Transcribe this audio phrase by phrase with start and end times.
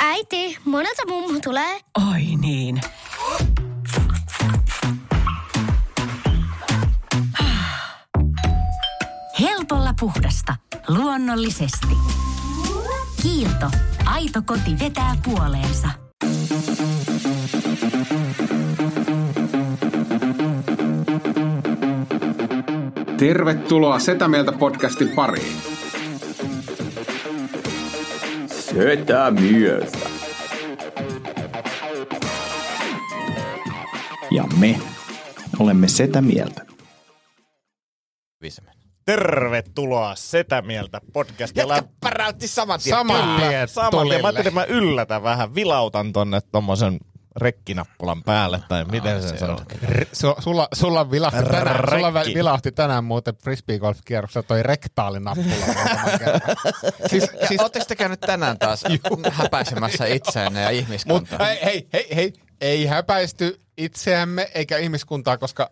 [0.00, 1.80] Äiti, monelta mummu tulee?
[2.10, 2.80] Oi niin.
[9.40, 10.56] Helpolla puhdasta.
[10.88, 11.96] Luonnollisesti.
[13.22, 13.70] Kiilto.
[14.04, 15.88] Aito koti vetää puoleensa.
[23.16, 25.73] Tervetuloa Setä Mieltä podcastin pariin.
[28.74, 29.98] Setä mieltä.
[34.30, 34.80] Ja me
[35.58, 36.66] olemme setä mieltä.
[39.04, 41.74] Tervetuloa Setä Mieltä podcastilla.
[41.74, 42.96] Jätkä päräytti saman tien.
[42.96, 44.22] Saman tien Saman tien.
[44.22, 45.54] Mä ajattelin, että mä yllätän vähän.
[45.54, 46.98] Vilautan tonne tommosen
[47.36, 49.60] rekkinappulan päälle, tai miten sen sanoo.
[49.84, 55.54] R- su- sulla, sulla, vilahti tänään, sulla vilahti tänään muuten frisbee golf kierroksella toi rektaalinappula.
[57.10, 57.60] Siis, siis...
[57.60, 58.84] Oletteko te käynyt tänään taas
[59.30, 61.46] häpäisemässä itseänne ja Mut ihmiskuntaa?
[61.46, 65.70] hei, hei, hei, hei, ei häpäisty itseämme eikä ihmiskuntaa, koska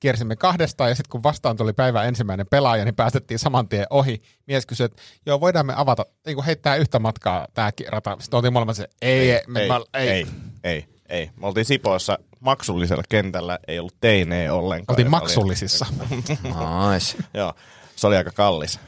[0.00, 4.22] kiersimme kahdestaan ja sitten kun vastaan tuli päivän ensimmäinen pelaaja, niin päästettiin saman tien ohi.
[4.46, 8.16] Mies kysyi, että joo, voidaan me avata, niin kuin heittää yhtä matkaa tämä rata.
[8.20, 10.26] Sitten oltiin molemmat se, ei, ei, me, ei, mä, ei, ei,
[10.64, 11.30] ei, ei.
[11.40, 14.94] Me oltiin Sipoossa maksullisella kentällä, ei ollut teinejä ollenkaan.
[14.94, 15.86] Oltiin joka oli- maksullisissa.
[16.90, 17.18] Nice.
[17.34, 17.54] Joo,
[17.96, 18.80] se oli aika kallis.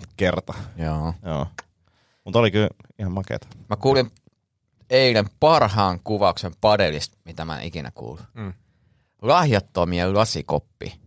[0.00, 0.54] 6,50 kerta.
[0.76, 1.14] Joo.
[1.24, 1.46] Joo.
[2.24, 3.46] Mutta oli kyllä ihan makeeta.
[3.70, 4.10] Mä kuulin
[4.90, 8.24] eilen parhaan kuvauksen padelista, mitä mä en ikinä kuullut.
[8.34, 8.52] Mm.
[9.22, 11.00] Lahjattomia lasikoppi.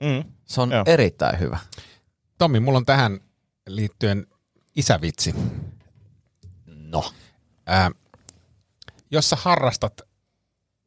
[0.00, 0.24] Mm.
[0.44, 0.82] Se on Joo.
[0.86, 1.58] erittäin hyvä.
[2.38, 3.20] Tommi, mulla on tähän
[3.68, 4.26] liittyen
[4.76, 5.34] isävitsi.
[6.66, 7.12] No.
[7.66, 7.90] Ää,
[9.12, 10.00] jos sä harrastat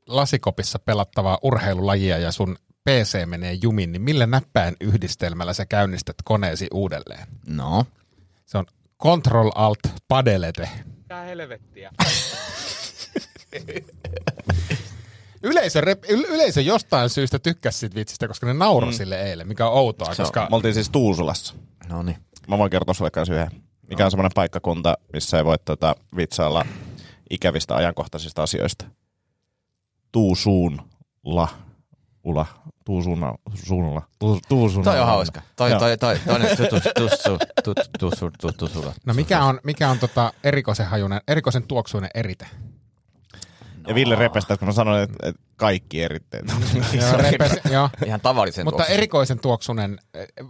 [0.07, 2.57] lasikopissa pelattavaa urheilulajia ja sun
[2.89, 7.27] PC menee jumiin, niin millä näppäin yhdistelmällä sä käynnistät koneesi uudelleen?
[7.47, 7.85] No.
[8.45, 8.65] Se on
[9.03, 10.69] Control Alt Padelete.
[15.43, 18.95] Yleisö, rep, yl- yleisö jostain syystä tykkäsi siitä vitsistä, koska ne nauroi mm.
[18.97, 21.55] sille eilen, mikä on outoa, Se on- koska Me oltiin siis Tuusulassa.
[21.89, 22.17] No niin.
[22.47, 23.52] Mä voin kertoa sulle kanssa yhden.
[23.89, 26.65] Mikä on semmoinen paikkakunta, missä ei voi tota, vitsailla
[27.30, 28.86] ikävistä ajankohtaisista asioista.
[30.11, 31.47] Tuusuunla.
[32.23, 32.45] Ula.
[32.86, 33.33] Tuusuuna.
[33.53, 34.02] Suunnalla.
[34.19, 34.91] Tu, tuusuuna.
[34.91, 35.41] Toi on hauska.
[35.55, 35.80] Toi, Joo.
[35.80, 36.39] toi, toi, toi,
[38.39, 38.93] toi, tussu.
[39.05, 42.47] No mikä on, mikä on tota erikoisen hajunen, erikoisen tuoksuinen erite?
[43.87, 46.45] Ja Ville repestä, kun mä sanoin, että, että kaikki eritteet.
[46.93, 47.89] Joo, repes, joo.
[48.05, 48.97] Ihan tavallisen Mutta tuoksuinen.
[48.97, 49.99] erikoisen tuoksunen,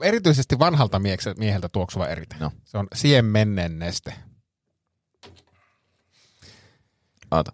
[0.01, 1.01] erityisesti vanhalta
[1.37, 2.35] mieheltä tuoksuva erite.
[2.39, 2.51] No.
[2.65, 4.13] Se on siemmennen neste.
[7.31, 7.51] Oota.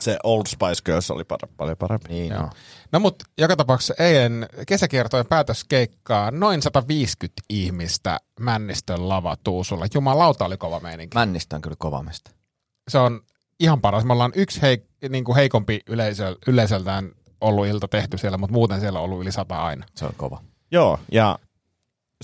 [0.00, 2.08] Se Old Spice Girls oli par- paljon parempi.
[2.08, 2.50] Niin Joo.
[2.92, 9.86] No mutta joka tapauksessa eilen kesäkiertojen päätöskeikkaa noin 150 ihmistä Männistön lava Tuusulla.
[9.94, 11.14] Jumalauta oli kova meininki.
[11.18, 12.30] Männistä on kyllä kovamesta.
[12.88, 13.20] Se on
[13.60, 14.04] ihan paras.
[14.04, 17.10] Me ollaan yksi heik- niin kuin heikompi yleisö, yleisöltään
[17.40, 19.86] ollut ilta tehty siellä, mutta muuten siellä on ollut yli sata aina.
[19.94, 20.42] Se on kova.
[20.70, 21.38] Joo, ja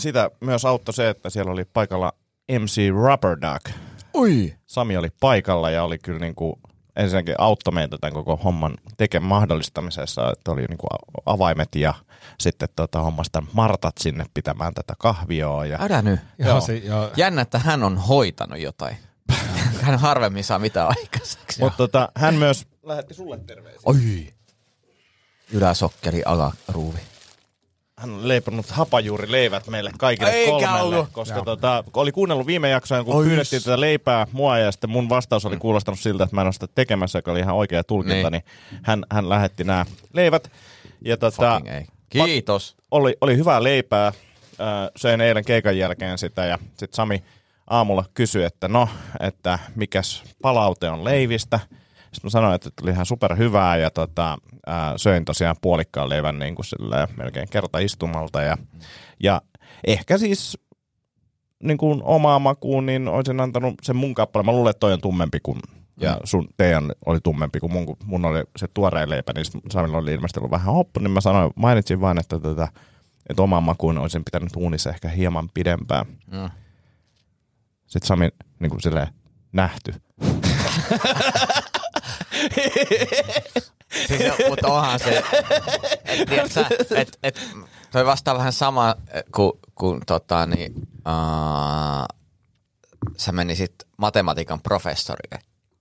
[0.00, 2.12] sitä myös auttoi se, että siellä oli paikalla
[2.60, 3.76] MC Rubber Duck.
[4.16, 4.54] Ui!
[4.66, 6.52] Sami oli paikalla ja oli kyllä niin kuin,
[6.96, 10.90] ensinnäkin auttoi meitä tämän koko homman teken mahdollistamisessa, että oli niin kuin
[11.26, 11.94] avaimet ja
[12.40, 15.66] sitten tota, hommasi tämän Martat sinne pitämään tätä kahvioa.
[15.66, 16.20] Ja, Älä nyt.
[16.38, 16.60] Joo.
[16.60, 17.10] Se, joo.
[17.16, 18.96] Jännä, että hän on hoitanut jotain.
[19.82, 21.60] hän harvemmin saa mitään aikaiseksi.
[21.60, 23.80] mutta tota, hän myös lähetti sulle terveisiä.
[23.84, 24.34] Oi!
[25.52, 27.00] Yläsokkeli, alaruuvi.
[28.00, 31.08] Hän on leiponut hapajuurileivät meille kaikille Eikä kolmelle, ollut.
[31.12, 35.08] koska tota, oli kuunnellut viime jaksoja, kun Oi pyydettiin tätä leipää mua ja sitten mun
[35.08, 38.30] vastaus oli kuulostanut siltä, että mä en ole sitä tekemässä, joka oli ihan oikea tulkinta,
[38.30, 38.80] niin, Niin.
[38.82, 40.50] hän, hän lähetti nämä leivät.
[41.04, 41.60] Ja tota.
[42.08, 42.76] Kiitos.
[42.90, 44.12] oli, oli hyvää leipää,
[44.96, 47.22] söin eilen keikan jälkeen sitä ja sitten Sami
[47.66, 48.88] aamulla kysyi, että no,
[49.20, 51.60] että mikäs palaute on leivistä.
[52.12, 56.38] Sitten mä sanoin, että oli ihan super hyvää ja tota, ää, söin tosiaan puolikkaan leivän
[56.38, 58.42] niin kuin silleen, melkein kerta istumalta.
[58.42, 58.56] Ja,
[59.22, 59.42] ja
[59.86, 60.58] ehkä siis
[61.62, 64.46] niin kuin omaa makuun, niin olisin antanut sen mun kappaleen.
[64.46, 65.60] Mä luulen, että toi on tummempi kuin,
[66.00, 69.98] ja sun teidän oli tummempi kuin mun, kun mun oli se tuoreen leipä, niin Samilla
[69.98, 72.68] oli ilmeisesti ollut vähän hoppu, niin mä sanoin, mainitsin vain, että, tätä,
[73.28, 76.06] että omaan makuun olisin pitänyt uunissa ehkä hieman pidempään.
[76.06, 76.50] Mm.
[77.86, 78.28] Sitten Sami
[78.60, 79.06] niin kuin silleen,
[79.52, 79.94] nähty.
[84.06, 85.22] Siis, jo- mutta onhan se,
[86.04, 86.64] et, tiedätkö,
[86.96, 87.40] et, et,
[87.92, 88.94] toi vastaa vähän sama
[89.34, 92.06] kuin, kuin tota, niin, uh,
[93.16, 95.38] sä menisit matematiikan professorille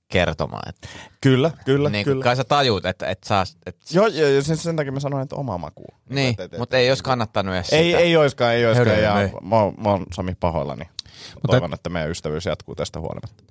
[0.07, 0.69] kertomaan.
[0.69, 0.87] Että,
[1.21, 2.23] Kyllä, kyllä, niin, kyllä.
[2.23, 3.43] Kai sä tajuut, että, että saa...
[3.65, 5.85] Että, Joo, joo, joo sen, sen takia mä sanoin, että oma maku.
[6.09, 7.97] niin, Et- et- et- mutta ei olisi kannattanut edes Ei, sitä.
[7.99, 8.87] ei oiskaan, ei oiskaan.
[8.87, 9.31] Hörö, Ja ei.
[9.41, 10.89] mä, oon- mä oon Sami pahoillani.
[11.33, 13.43] Mutta toivon, että meidän ystävyys jatkuu tästä huolimatta.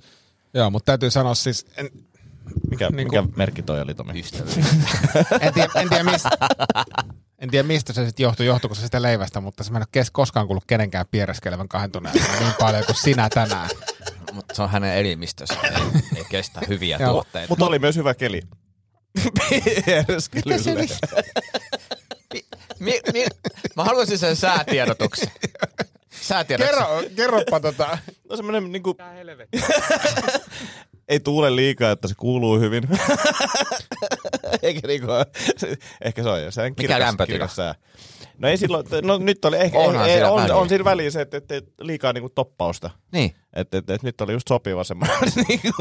[0.54, 1.90] Joo, mutta täytyy sanoa siis, en,
[2.70, 4.12] Mikä, Niin mikä merkki toi oli, Tomi?
[5.40, 6.30] en, tiedä, en, tiedä mistä,
[7.38, 10.04] en tiedä mistä se sitten johtuu, johtuuko se sitä leivästä, mutta se mä en ole
[10.12, 13.70] koskaan kuullut kenenkään piereskelevän kahden tunnin aikana niin paljon kuin sinä tänään.
[14.32, 15.54] Mutta se on hänen elimistössä.
[15.62, 15.82] ei,
[16.16, 17.48] ei kestä hyviä tuotteita.
[17.48, 18.42] Mutta oli myös hyvä keli.
[19.48, 20.86] Piereskelylle.
[22.78, 23.26] Mi, mi,
[23.76, 25.30] mä haluaisin sen säätiedotuksen.
[26.20, 26.76] Säätiedotuksen.
[26.86, 27.98] Kerro, kerropa tota.
[28.30, 28.96] No semmonen niinku...
[31.08, 32.88] ei tuule liikaa, että se kuuluu hyvin.
[34.62, 35.06] Eikä niinku...
[36.00, 36.50] Ehkä se on jo.
[36.50, 37.74] Se on kirkas, kirkas sää.
[38.38, 40.56] No ei silloin, no nyt oli ehkä, Onhan ei, on, väliä.
[40.56, 42.90] on siinä väliä se, että, että liikaa niinku toppausta.
[43.12, 43.34] Niin.
[43.52, 45.16] Et, et, et nyt oli just sopiva semmoinen
[45.48, 45.72] niinku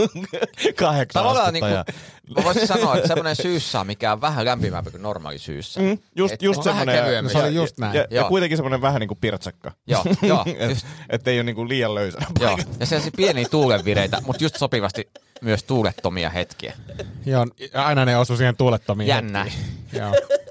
[0.76, 1.86] kahdeksan Tavallaan niinku, ja,
[2.38, 5.80] mä voisin sanoa, että semmoinen syyssä, mikä on vähän lämpimämpi kuin normaali syyssä.
[5.80, 6.96] mm, just, Et- just semmoinen.
[7.04, 7.32] kevyemmin.
[7.32, 7.96] Se oli just näin.
[7.96, 9.72] Ja, ja, ja kuitenkin semmoinen vähän niinku pirtsakka.
[9.88, 10.86] Joo, joo, et, just.
[11.10, 12.18] et ei ole niinku liian löysä.
[12.40, 15.10] Joo, ja sellaisia pieniä tuulenvireitä, mutta just sopivasti
[15.42, 16.74] myös tuulettomia hetkiä.
[17.26, 19.08] Joo, aina ne osu siihen tuulettomiin.
[19.08, 19.52] Jännä.
[19.94, 20.12] Joo.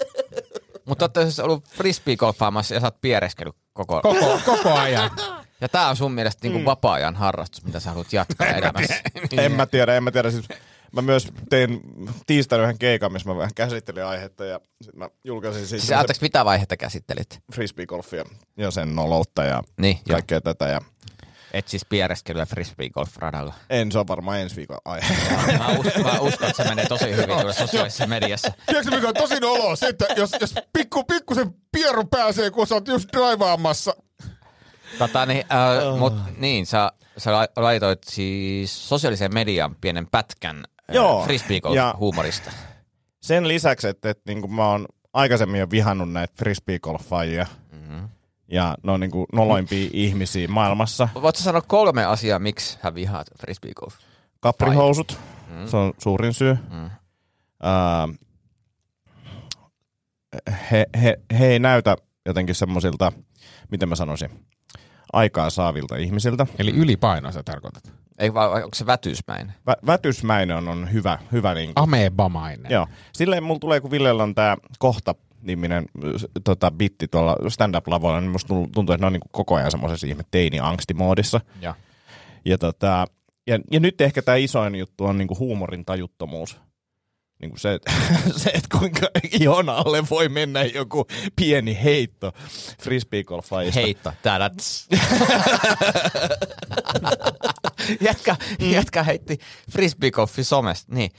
[0.87, 4.01] Mutta olette siis ollut frisbee-golfaamassa ja sä oot piereskellyt koko...
[4.01, 5.11] Koko, koko ajan.
[5.61, 8.95] Ja tää on sun mielestä niinku vapaa-ajan harrastus, mitä sä haluat jatkaa elämässä.
[9.37, 10.31] En mä tiedä, en mä tiedä.
[10.31, 10.45] Siis
[10.91, 11.81] mä myös tein
[12.27, 16.21] tiistaina yhden keikan, missä mä vähän käsittelin aihetta ja sitten mä julkaisin siitä Siis anteeksi,
[16.21, 17.39] mitä vaihetta käsittelit?
[17.53, 18.23] frisbee-golfia
[18.57, 20.67] ja sen noloutta ja Niin, kaikkea tätä.
[20.67, 20.81] Ja
[21.53, 23.53] Et siis piereskelyä frisbee-golf-radalla.
[23.69, 25.13] en, se on varmaan ensi viikon aihe.
[25.57, 28.51] Mä, uskon, mä uskon, että se menee tosi hyvin tuolla sosiaalisessa mediassa.
[28.65, 29.75] Tiedätkö mikä on tosi noloa?
[29.75, 33.95] Se, että jos, jos pikku, pikkusen pieru pääsee, kun sä oot just draivaamassa.
[34.97, 41.19] Tota, niin, äh, mut, niin, sä, sä la- laitoit siis sosiaaliseen mediaan pienen pätkän Joo,
[41.19, 42.51] äh, frisbee-golf-huumorista.
[43.21, 48.09] Sen lisäksi, että, että niin mä oon aikaisemmin jo vihannut näitä frisbee-golfaajia mm-hmm.
[48.51, 51.09] Ja ne on niin noloimpia ihmisiä maailmassa.
[51.13, 53.93] Voitko sanoa kolme asiaa, miksi hän vihaat frisbee-golf?
[54.39, 55.67] Kaprihousut, mm.
[55.67, 56.57] se on suurin syy.
[56.71, 56.89] Mm.
[57.63, 58.07] Ää,
[60.71, 61.95] he, he, he ei näytä
[62.25, 63.11] jotenkin semmoisilta,
[63.71, 64.29] miten mä sanoisin,
[65.13, 66.47] aikaa saavilta ihmisiltä.
[66.59, 67.93] Eli ylipaino sä tarkoitat.
[68.19, 69.53] Ei vai onko se vätysmäinen?
[69.67, 72.71] Vä, vätysmäinen on, on hyvä, hyvä niin kuin, Amebamainen.
[72.71, 72.87] Joo.
[73.13, 75.85] Silleen mulla tulee, kun Villellä on tää kohta niminen
[76.43, 80.23] tota, bitti tuolla stand-up-lavoilla, niin musta tuntuu, että ne on niin koko ajan semmoisessa ihme
[80.31, 81.41] teini-angstimoodissa.
[81.61, 81.73] Joo.
[82.45, 83.07] Ja, tota,
[83.47, 86.57] ja, ja nyt ehkä tämä isoin juttu on niinku huumorin tajuttomuus.
[87.39, 87.79] Niinku se,
[88.43, 92.31] se, että kuinka ihon alle voi mennä joku pieni heitto
[92.81, 93.79] frisbeegolfaajista.
[93.79, 94.13] Heitto.
[94.57, 94.87] Tss.
[98.01, 99.37] jätkä, jätkä heitti
[99.71, 100.95] frisbeegolfi somesta.
[100.95, 101.11] Niin.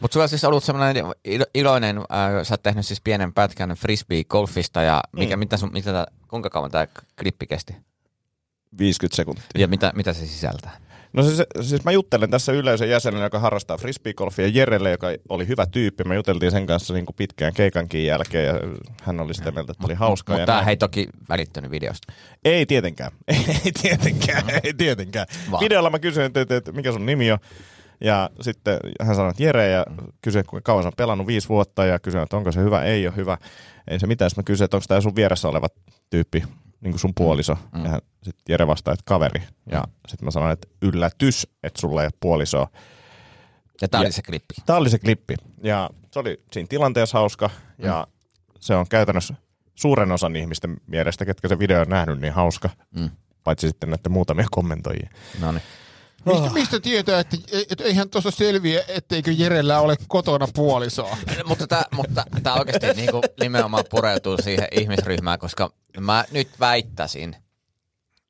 [0.00, 2.04] Mutta sulla on siis ollut semmoinen ilo- iloinen, äh,
[2.42, 5.38] sä oot tehnyt siis pienen pätkän frisbee-golfista ja mikä, mm.
[5.38, 6.86] mitä sun, mitä, tää- kuinka kauan tämä
[7.20, 7.76] klippi kesti?
[8.78, 9.44] 50 sekuntia.
[9.58, 10.86] Ja mitä, mitä se sisältää?
[11.12, 15.66] No siis, siis mä juttelen tässä yleisön jäsenellä, joka harrastaa frisbeegolfia, Jerelle, joka oli hyvä
[15.66, 16.04] tyyppi.
[16.04, 18.54] Me juteltiin sen kanssa niin kuin pitkään keikankin jälkeen ja
[19.02, 20.38] hän oli sitä mieltä, että oli hauskaa.
[20.38, 22.12] Mutta ja tämä ei toki välittynyt videosta.
[22.44, 23.12] Ei tietenkään.
[23.64, 24.44] Ei tietenkään.
[24.64, 25.26] Ei tietenkään.
[25.50, 25.60] Vaan.
[25.60, 27.38] Videolla mä kysyin, että, että mikä sun nimi on.
[28.00, 29.86] Ja sitten hän sanoi, että Jere, ja
[30.22, 33.06] kysyin, kuinka kauan sä on pelannut, viisi vuotta, ja kysyin, että onko se hyvä, ei
[33.06, 33.38] ole hyvä.
[33.88, 34.30] Ei se mitään.
[34.30, 35.66] Sitten mä kysyin, että onko tämä sun vieressä oleva
[36.10, 36.44] tyyppi,
[36.80, 37.58] niin kuin sun puoliso.
[37.74, 37.84] Mm.
[37.84, 39.42] Ja sitten Jere vastaa, että kaveri.
[39.70, 42.68] Ja sitten mä sanoin, että yllätys, että sulla ei ole puolisoa.
[43.82, 44.54] Ja tämä oli se klippi.
[44.66, 45.34] Tämä oli se klippi.
[45.62, 47.50] Ja se oli siinä tilanteessa hauska.
[47.78, 48.06] Ja
[48.60, 49.34] se on käytännössä
[49.74, 52.70] suuren osan ihmisten mielestä, ketkä se video on nähnyt, niin hauska.
[52.96, 53.10] Mm.
[53.44, 55.10] Paitsi sitten näiden muutamia kommentoijia.
[55.40, 55.62] No niin.
[56.26, 57.36] Mistä, mistä tietää, että,
[57.70, 61.16] että eihän tuossa selviä, etteikö Jerellä ole kotona puolisoa?
[61.46, 67.36] mutta tämä mutta tää oikeasti niinku nimenomaan pureutuu siihen ihmisryhmään, koska mä nyt väittäisin,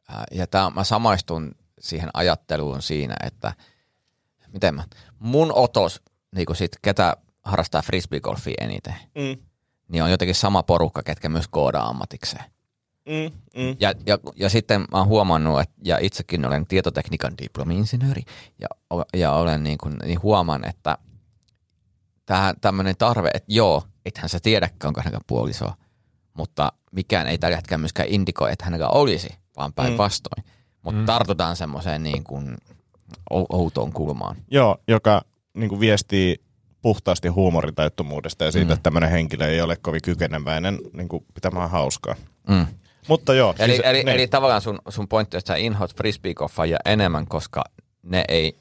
[0.09, 3.53] ää, ja tää, mä samaistun siihen ajatteluun siinä, että
[4.53, 4.85] miten mä,
[5.19, 6.01] mun otos,
[6.35, 9.43] niinku sit, ketä harrastaa frisbeegolfia eniten, Mm.
[9.89, 12.45] niin on jotenkin sama porukka, ketkä myös koodaa ammatikseen.
[13.07, 13.77] Mm, mm.
[13.81, 18.23] Ja, ja, ja sitten mä oon huomannut, että, ja itsekin olen tietotekniikan diplomi-insinööri,
[18.59, 18.69] ja,
[19.15, 20.99] ja olen niin, kuin, niin huomaan, että
[22.61, 25.75] tämmöinen tarve, että joo, ethän sä tiedäkään, onko hänellä puolisoa,
[26.35, 30.45] mutta mikään ei tällä hetkellä myöskään indikoi, että hänellä olisi, vaan päinvastoin.
[30.83, 31.07] Mutta mm.
[31.07, 32.57] tartutaan semmoiseen niin kuin
[33.31, 34.37] ou- outoon kulmaan.
[34.51, 35.23] Joo, joka
[35.55, 36.37] niin kuin viestii
[36.83, 38.73] puhtaasti huumorintajuttomuudesta ja siitä, mm.
[38.73, 42.15] että tämmöinen henkilö ei ole kovin kykeneväinen niin kuin pitämään hauskaa.
[42.49, 42.67] Mm.
[43.09, 43.55] Mutta joo.
[43.59, 47.27] Eli, siis, eli, ne- eli tavallaan sun, sun pointti on, että sä inhoat frisbeegolfia enemmän,
[47.27, 47.65] koska
[48.03, 48.57] ne ei,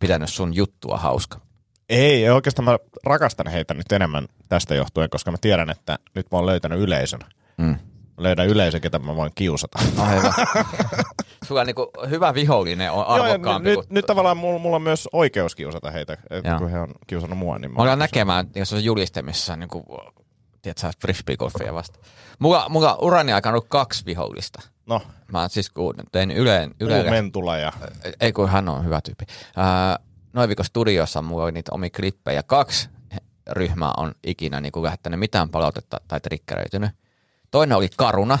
[0.00, 1.40] pitänyt sun juttua hauska?
[1.88, 6.38] Ei, oikeastaan mä rakastan heitä nyt enemmän tästä johtuen, koska mä tiedän, että nyt mä
[6.38, 7.20] oon löytänyt yleisön.
[7.56, 7.66] Mm.
[7.66, 7.78] Mä
[8.18, 9.78] löydän yleisön, ketä mä voin kiusata.
[9.98, 10.32] Aivan.
[11.46, 13.86] Sulla on niinku hyvä vihollinen on Joo, ja arvokkaampi nyt, kuin...
[13.90, 16.58] nyt tavallaan mulla, mulla on myös oikeus kiusata heitä, et Joo.
[16.58, 17.58] kun he on kiusannut mua.
[17.58, 19.84] Niin Mä olen näkemään, jos on juliste, missä on niinku,
[20.62, 21.98] tiedätkö, frisbeegolfia vasta.
[22.40, 24.62] Mulla, mulla on urani aikana ollut kaksi vihollista.
[24.86, 27.10] No, Mä siis kun tein Yleen, Yle.
[27.10, 27.72] Mentula ja...
[28.20, 29.24] ei kun hän on hyvä tyyppi.
[29.56, 29.98] Ää,
[30.32, 32.42] Noiviko Studiossa mulla oli niitä omia klippejä.
[32.42, 32.88] Kaksi
[33.50, 36.90] ryhmää on ikinä niin kuin lähettänyt mitään palautetta tai trikkeröitynyt.
[37.50, 38.38] Toinen oli Karuna,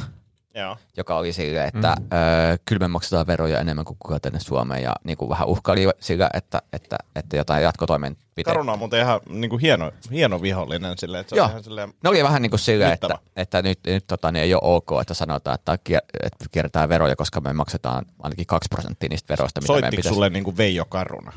[0.54, 0.76] Joo.
[0.96, 2.06] joka oli silleen, että mm.
[2.12, 5.88] öö, kyllä me maksetaan veroja enemmän kuin kukaan tänne Suomeen ja niin kuin vähän uhkaili
[6.00, 8.50] sillä, että, että, että jotain jatkotoimenpiteitä.
[8.50, 11.44] Karuna on muuten ihan niin kuin hieno, hieno vihollinen silleen, että se Joo.
[11.44, 11.94] on ihan silleen...
[12.04, 14.90] Ne oli vähän niin kuin silleen, että, että nyt, nyt tota, niin ei ole ok,
[15.00, 19.60] että sanotaan, että, kier- että kierretään veroja, koska me maksetaan ainakin 2 prosenttia niistä veroista,
[19.60, 20.14] mitä meidän Soittiko pitäisi.
[20.14, 21.32] sulle niin kuin Veijo Karuna?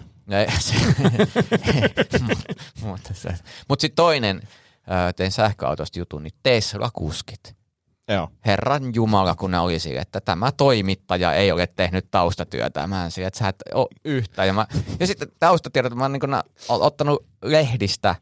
[2.82, 3.30] Mutta se,
[3.70, 4.42] mut sitten toinen,
[5.16, 7.56] tein sähköautosta jutun, niin Tesla-kuskit.
[8.08, 8.30] Joo.
[8.46, 12.88] Herran Jumala, kun ne oli sille, että tämä toimittaja ei ole tehnyt taustatyötä.
[12.88, 14.48] Mä en sille, että sä et ole yhtään.
[14.48, 14.68] Ja, mä,
[15.00, 16.22] ja sitten taustatiedot, mä oon niin
[16.70, 18.16] ottanut lehdistä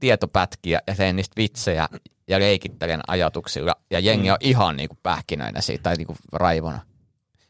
[0.00, 1.88] tietopätkiä ja tein niistä vitsejä
[2.28, 3.74] ja leikittelen ajatuksilla.
[3.90, 4.32] Ja jengi Mm.
[4.32, 6.80] on ihan niin kuin pähkinöinä siitä tai niin kuin raivona.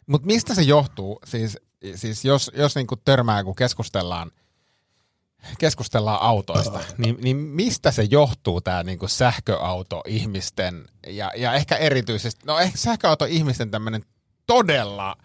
[0.07, 1.19] Mutta mistä se johtuu?
[1.27, 1.59] Siis,
[1.95, 4.31] siis jos, jos niinku törmää, kun keskustellaan,
[5.59, 12.59] keskustellaan autoista, niin, niin mistä se johtuu tämä niinku sähköauto-ihmisten ja, ja ehkä erityisesti, no
[12.59, 14.05] ehkä sähköauto-ihmisten tämmöinen
[14.47, 15.17] todella,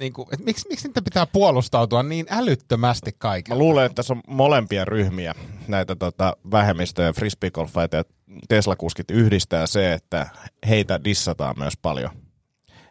[0.00, 3.58] niinku, et miksi, miksi niitä pitää puolustautua niin älyttömästi Mä kaikille?
[3.58, 5.34] luulen, että tässä on molempia ryhmiä,
[5.68, 8.04] näitä tota, vähemmistöjä, frisbeegolfajat ja
[8.48, 10.26] Tesla-kuskit yhdistää se, että
[10.68, 12.10] heitä dissataan myös paljon.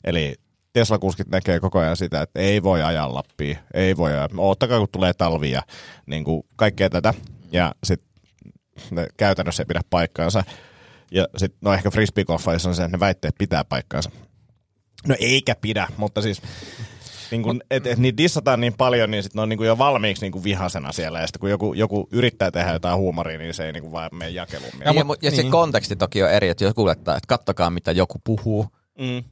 [0.03, 0.35] Eli
[0.73, 4.87] Tesla-kuskit näkee koko ajan sitä, että ei voi ajaa Lappiin, ei voi ajaa, oottakaa kun
[4.91, 5.61] tulee talvi ja
[6.05, 7.13] niin kuin kaikkea tätä.
[7.51, 8.09] Ja sitten
[8.91, 10.43] ne käytännössä ei pidä paikkaansa.
[11.11, 14.11] Ja sitten no ehkä frisbeegolfajissa on se, että ne väitteet pitää paikkaansa.
[15.07, 16.41] No eikä pidä, mutta siis
[17.31, 19.77] niin kun, et, et niitä dissataan niin paljon, niin sit ne on niin kuin jo
[19.77, 21.19] valmiiksi niin kuin vihasena siellä.
[21.19, 24.09] Ja sitten kun joku, joku yrittää tehdä jotain huumoria, niin se ei niin kuin vaan
[24.13, 24.71] mene jakeluun.
[24.85, 25.51] Ja, ja, mut- ja se niin.
[25.51, 28.67] konteksti toki on eri, että jos kuulettaa, että kattokaa mitä joku puhuu,
[28.99, 29.23] Mm.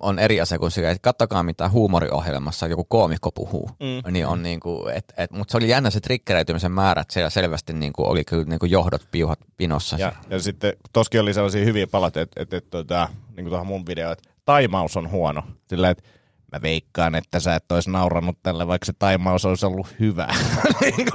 [0.00, 3.70] On eri asia kuin sillä, että kattokaa mitä huumoriohjelmassa joku koomikko puhuu.
[3.80, 4.12] Mm.
[4.12, 7.72] Niin on niinku, et, et, mutta se oli jännä se triggeröitymisen määrä, että siellä selvästi
[7.72, 9.96] niinku oli kyllä niinku johdot piuhat pinossa.
[9.96, 13.66] Ja, ja sitten toskin oli sellaisia hyviä palautteita, että, että, että, että niin kuin tuohon
[13.66, 15.42] mun videoon, että taimaus on huono.
[15.68, 16.04] Sillä että
[16.52, 20.28] mä veikkaan, että sä et olisi naurannut tälle, vaikka se taimaus olisi ollut hyvä.
[20.80, 21.08] Niin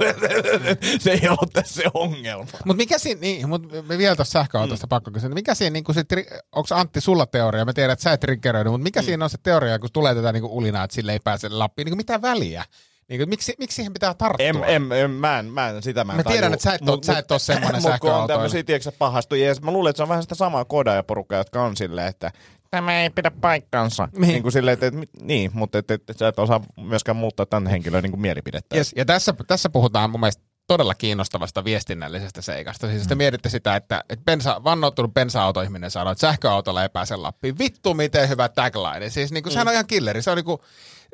[1.00, 2.44] se ei ollut tässä se ongelma.
[2.64, 4.88] Mutta mikä siinä, niin, mut me vielä tuossa sähköautosta mm.
[4.88, 8.02] pakko kysyä, niin mikä siinä, niin se, tri- onko Antti sulla teoria, mä tiedän, että
[8.02, 9.04] sä et triggeröidy, mutta mikä mm.
[9.04, 11.96] siinä on se teoria, kun tulee tätä niin ulinaa, että sille ei pääse Lappiin, niin
[11.96, 12.64] mitä väliä?
[13.08, 14.46] Niin kuin, miksi, miksi siihen pitää tarttua?
[14.46, 16.32] En, en, en, mä, en, mä en, sitä mä en Mä tajua.
[16.32, 18.28] tiedän, että sä et oo- sä et oo semmonen Mut kun on sähköautoilija.
[18.36, 19.54] tämmöisiä, tiedätkö sä, pahastujia.
[19.54, 22.06] Sit Mä luulen, että se on vähän sitä samaa kodaa ja porukkaa, jotka on silleen,
[22.08, 22.32] että
[22.74, 24.08] tämä ei pidä paikkansa.
[24.12, 24.28] Niin.
[24.28, 27.46] Niin, kuin silleen, että, että, niin, mutta että, että, että sä et osaa myöskään muuttaa
[27.46, 28.76] tämän henkilön niin kuin mielipidettä.
[28.76, 32.88] Yes, ja tässä, tässä puhutaan mun mielestä todella kiinnostavasta viestinnällisestä seikasta.
[32.88, 37.58] Siis te mietitte sitä, että, että bensa, vannoutunut bensa-autoihminen sanoo, että sähköautolla ei pääse Lappiin.
[37.58, 39.10] Vittu, miten hyvä tagline.
[39.10, 40.22] Siis niin kuin, sehän on ihan killeri.
[40.22, 40.58] Se on, niin kuin,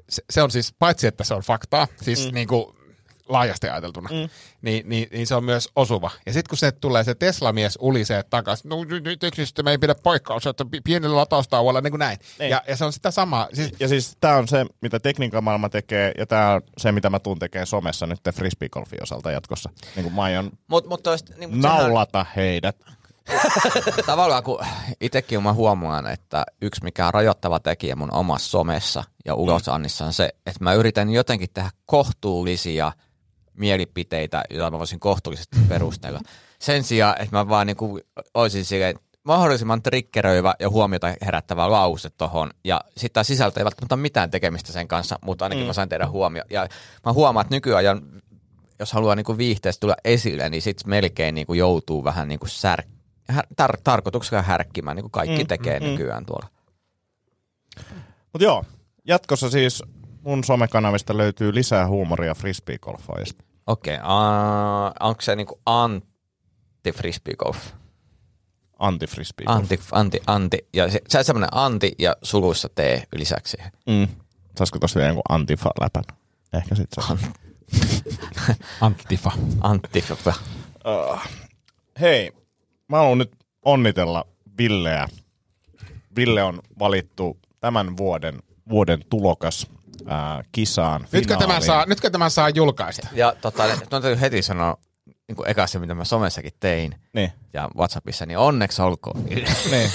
[0.09, 2.35] se, se on siis, paitsi että se on faktaa, siis mm.
[2.35, 2.65] niin kuin,
[3.31, 4.29] laajasti ajateltuna, mm.
[4.63, 6.11] niin, niin, niin, se on myös osuva.
[6.27, 9.95] Ja sitten kun se tulee se Tesla-mies ulisee takaisin, no nyt teknisesti me ei pidä
[9.95, 12.19] paikkaa, että pi- pienellä lataustauolla, niin kuin näin.
[12.39, 12.51] Niin.
[12.51, 13.49] Ja, ja, se on sitä samaa.
[13.53, 17.11] Siis, Ja siis tämä on se, mitä tekniikan maailma tekee, ja tämä on se, mitä
[17.11, 19.71] mä tuun tekemään somessa nyt frisbeegolfin osalta jatkossa.
[19.97, 22.77] Niin kuin mä aion Mut, mut toist, niin, mut sehän- naulata heidät.
[24.07, 24.59] tavallaan kun
[25.01, 30.13] itsekin mä huomaan, että yksi mikä on rajoittava tekijä mun omassa somessa ja ulosannissa on
[30.13, 32.93] se, että mä yritän jotenkin tehdä kohtuullisia
[33.61, 36.21] mielipiteitä, joita mä voisin kohtuullisesti perustella.
[36.59, 38.01] Sen sijaan, että mä vaan niinku
[38.35, 42.51] olisin silleen, mahdollisimman triggeröivä ja huomiota herättävä lause tohon.
[42.65, 45.67] Ja sitten tämä sisältö ei välttämättä ole mitään tekemistä sen kanssa, mutta ainakin mm.
[45.67, 46.43] mä sain tehdä huomio.
[46.51, 46.69] Ja
[47.07, 48.03] mä huomaan, että nykyajan,
[48.79, 52.83] jos haluaa niinku viihteestä tulla esille, niin sitten melkein niinku joutuu vähän niinku sär,
[53.29, 56.49] här, tar, tarkoituksella härkkimään, niin kuin kaikki mm, tekee mm, nykyään tuolla.
[58.33, 58.65] Mutta joo,
[59.05, 59.83] jatkossa siis
[60.23, 63.45] mun somekanavista löytyy lisää huumoria frisbeegolfaajista.
[63.71, 67.71] Okei, okay, uh, onko se niinku anti frisbee golf?
[68.81, 69.59] anti frisbeegolf.
[69.59, 73.57] Anti, anti, anti, ja se, se on semmoinen anti ja suluissa tee lisäksi.
[73.87, 74.09] Mm.
[74.59, 76.05] Saisiko vielä jonkun antifa-läpän?
[76.53, 77.01] Ehkä sit se.
[78.81, 79.33] Antifa.
[79.61, 80.05] Anti,
[80.87, 81.19] Uh,
[82.01, 82.33] hei,
[82.89, 83.33] mä haluan nyt
[83.65, 84.25] onnitella
[84.59, 85.09] Villeä.
[86.17, 89.67] Ville on valittu tämän vuoden, vuoden tulokas
[90.07, 91.07] ää, kisaan.
[91.13, 93.09] Nytkö tämä, saa, nytkö tämä saa julkaista?
[93.13, 94.77] Ja tota, nyt on täytyy heti sanoa,
[95.29, 97.33] niin kuin eka se, mitä mä somessakin tein Niin.
[97.53, 99.25] ja Whatsappissa, niin onneksi olkoon.
[99.71, 99.91] niin.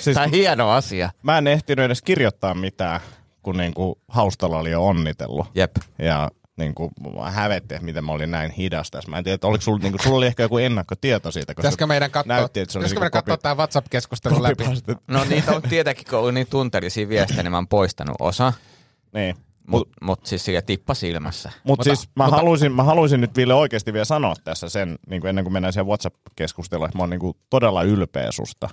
[0.00, 1.10] siis, Tämä on hieno asia.
[1.22, 3.00] Mä en ehtinyt edes kirjoittaa mitään,
[3.42, 5.46] kun niinku Haustalla oli jo onnitellut.
[5.54, 5.76] Jep.
[5.98, 9.10] Ja niinku, mua hävetti, että miten mä olin näin hidas tässä.
[9.10, 11.86] Mä en tiedä, että oliko sulla, niinku, sulla oli ehkä joku ennakkotieto siitä, koska Pitäisikö
[11.86, 14.64] meidän katsoa, näytti, että se oli niinku meidän katsoa tämä WhatsApp-keskustelu läpi?
[15.08, 18.52] No niitä on tietenkin, kun on niin tunteellisia viestejä, niin mä oon poistanut osa.
[19.16, 19.36] Niin.
[19.68, 21.48] Mutta mut siis sillä tippa silmässä.
[21.48, 24.98] Mutta Mutta- siis mä, mutta- halusin, mä halusin nyt Ville oikeasti vielä sanoa tässä sen,
[25.10, 28.68] niin kuin ennen kuin mennään siihen WhatsApp-keskusteluun, että mä oon niin kuin todella ylpeä susta,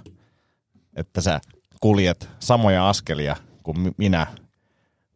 [0.95, 1.39] että sä
[1.81, 4.27] kuljet samoja askelia kuin mi- minä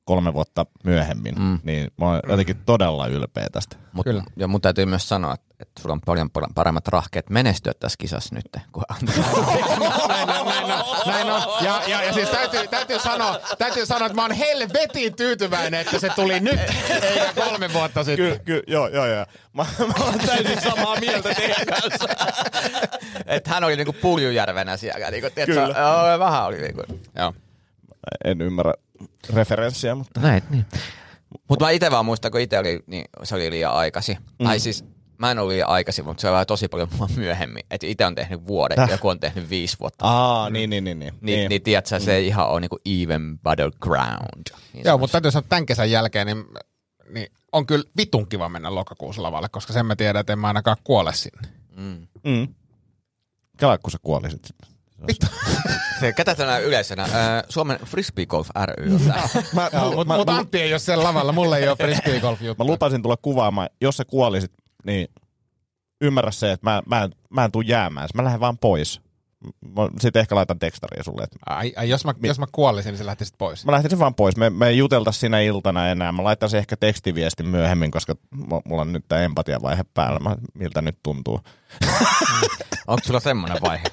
[0.08, 1.36] kolme vuotta myöhemmin.
[1.40, 1.60] Mm.
[1.64, 3.76] Niin mä oon jotenkin todella ylpeä tästä.
[3.94, 4.24] Mut, Kyllä.
[4.36, 7.98] Ja mun täytyy myös sanoa, että, että sulla on paljon par- paremmat rahkeet menestyä tässä
[7.98, 8.46] kisassa nyt.
[8.72, 8.84] Kuin
[10.08, 11.42] näin on, näin on, näin on.
[11.62, 16.00] Ja, ja, ja siis täytyy, täytyy, sanoa, täytyy sanoa, että mä oon helvetin tyytyväinen, että
[16.00, 16.60] se tuli nyt,
[17.02, 18.26] eikä kolme vuotta sitten.
[18.26, 19.26] Kyllä, kyllä, joo, joo, joo.
[19.54, 22.08] Mä, mä oon täysin samaa mieltä teidän kanssa.
[23.26, 25.12] että hän oli niinku Puljujärvenä siellä.
[25.12, 25.80] Niinku, tiedätkö, Kyllä.
[25.80, 26.84] Joo, vähän oli niinku.
[27.16, 27.34] Joo.
[28.26, 28.74] En ymmärrä
[29.34, 30.20] referenssiä, mutta...
[30.20, 30.66] Näin, niin.
[31.50, 34.18] Mutta mä itse vaan muistan, kun itse oli, niin se oli liian aikaisin.
[34.40, 34.46] Mm.
[34.46, 34.86] Tai siis
[35.18, 37.64] mä en ollut liian aikaisin, mutta se oli vähän tosi paljon mua myöhemmin.
[37.72, 38.90] Että itse on tehnyt vuoden, Täh.
[38.90, 40.06] joku on tehnyt viisi vuotta.
[40.06, 41.00] Aa, niin, niin, niin.
[41.00, 44.44] Niin, Niin, niin, niin tiedätkö, se ei ihan ole niinku even battleground.
[44.74, 46.46] Niin Joo, mutta täytyy sanoa, että tämän kesän jälkeen niin,
[47.10, 50.48] niin on kyllä vitun kiva mennä lokakuussa lavalle, koska sen mä tiedän, että en mä
[50.48, 51.48] ainakaan kuole sinne.
[52.24, 52.48] Mm.
[53.58, 54.50] Kela, kun sä kuolisit.
[56.00, 57.04] Se, ketä tänään yleisenä?
[57.04, 57.12] Äh,
[57.50, 58.90] Suomen Frisbee Golf ry
[59.96, 62.64] mutta mut Antti ei ole siellä lavalla, mulle ei ole frisbee golf juttu.
[62.64, 64.52] Mä lupasin tulla kuvaamaan, jos sä kuolisit,
[64.86, 65.08] niin
[66.02, 68.10] ymmärrä se, että mä, mä, en, mä en tuu jäämään.
[68.14, 69.02] Mä lähden vaan pois.
[70.00, 71.24] Sitten ehkä laitan tekstaria sulle.
[71.24, 73.66] Että Ai, ai, jos, mä, jos mä kuolisin, niin sä lähtisit pois.
[73.66, 74.38] mä lähtisin vaan pois.
[74.38, 76.12] Me, me ei jutelta sinä iltana enää.
[76.12, 80.20] Mä laittaisin ehkä tekstiviestin myöhemmin, koska mu- mulla on nyt tämä empatiavaihe päällä.
[80.20, 81.40] Mä, miltä nyt tuntuu.
[82.88, 83.84] Onko sulla semmoinen vaihe?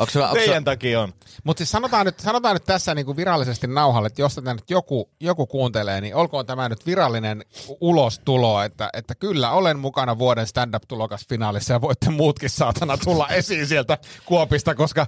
[0.00, 1.12] Onko sulla, onko Teidän takia on.
[1.44, 5.10] Mutta siis sanotaan nyt, sanotaan nyt tässä niinku virallisesti nauhalle, että jos tätä nyt joku,
[5.20, 7.44] joku kuuntelee, niin olkoon tämä nyt virallinen
[7.80, 13.98] ulostulo, että, että kyllä olen mukana vuoden stand-up-tulokasfinaalissa ja voitte muutkin saatana tulla esiin sieltä
[14.24, 15.06] Kuopista, koska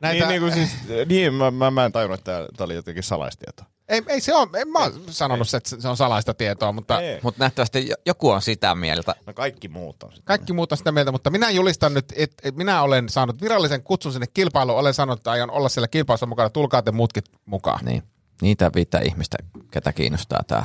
[0.00, 0.26] näitä...
[0.26, 3.62] Niin, niin, kuin siis, niin mä, mä, mä en tajunnut, että tämä oli jotenkin salaistieto.
[3.88, 7.20] Ei, ei, se on, en mä ole sanonut, että se on salaista tietoa, mutta Ei.
[7.22, 9.14] Mutta nähtävästi jo- joku on sitä mieltä.
[9.26, 10.12] No kaikki muut on.
[10.12, 10.22] sitä.
[10.24, 13.82] kaikki muut on sitä mieltä, mutta minä julistan nyt, että et minä olen saanut virallisen
[13.82, 17.84] kutsun sinne kilpailuun, olen sanonut, että aion olla siellä kilpailussa mukana, tulkaa te muutkin mukaan.
[17.84, 18.02] Niin.
[18.42, 19.36] Niitä viittä ihmistä,
[19.70, 20.64] ketä kiinnostaa tämä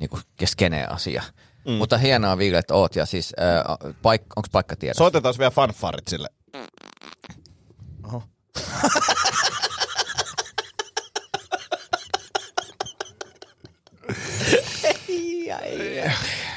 [0.00, 1.22] niinku keskeneen asia.
[1.66, 1.72] Mm.
[1.72, 2.96] Mutta hienoa Ville, että oot.
[2.96, 4.98] Ja siis, äh, paik- onko paikka tiedossa?
[4.98, 6.28] Soitetaan vielä fanfarit sille.
[8.04, 8.22] Oho.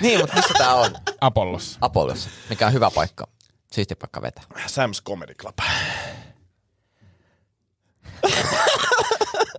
[0.01, 0.91] niin, mutta missä tää on?
[1.21, 1.77] Apollossa.
[1.81, 3.27] Apollossa, mikä on hyvä paikka.
[3.71, 4.43] Siisti paikka vetää.
[4.53, 5.57] Sam's Comedy Club.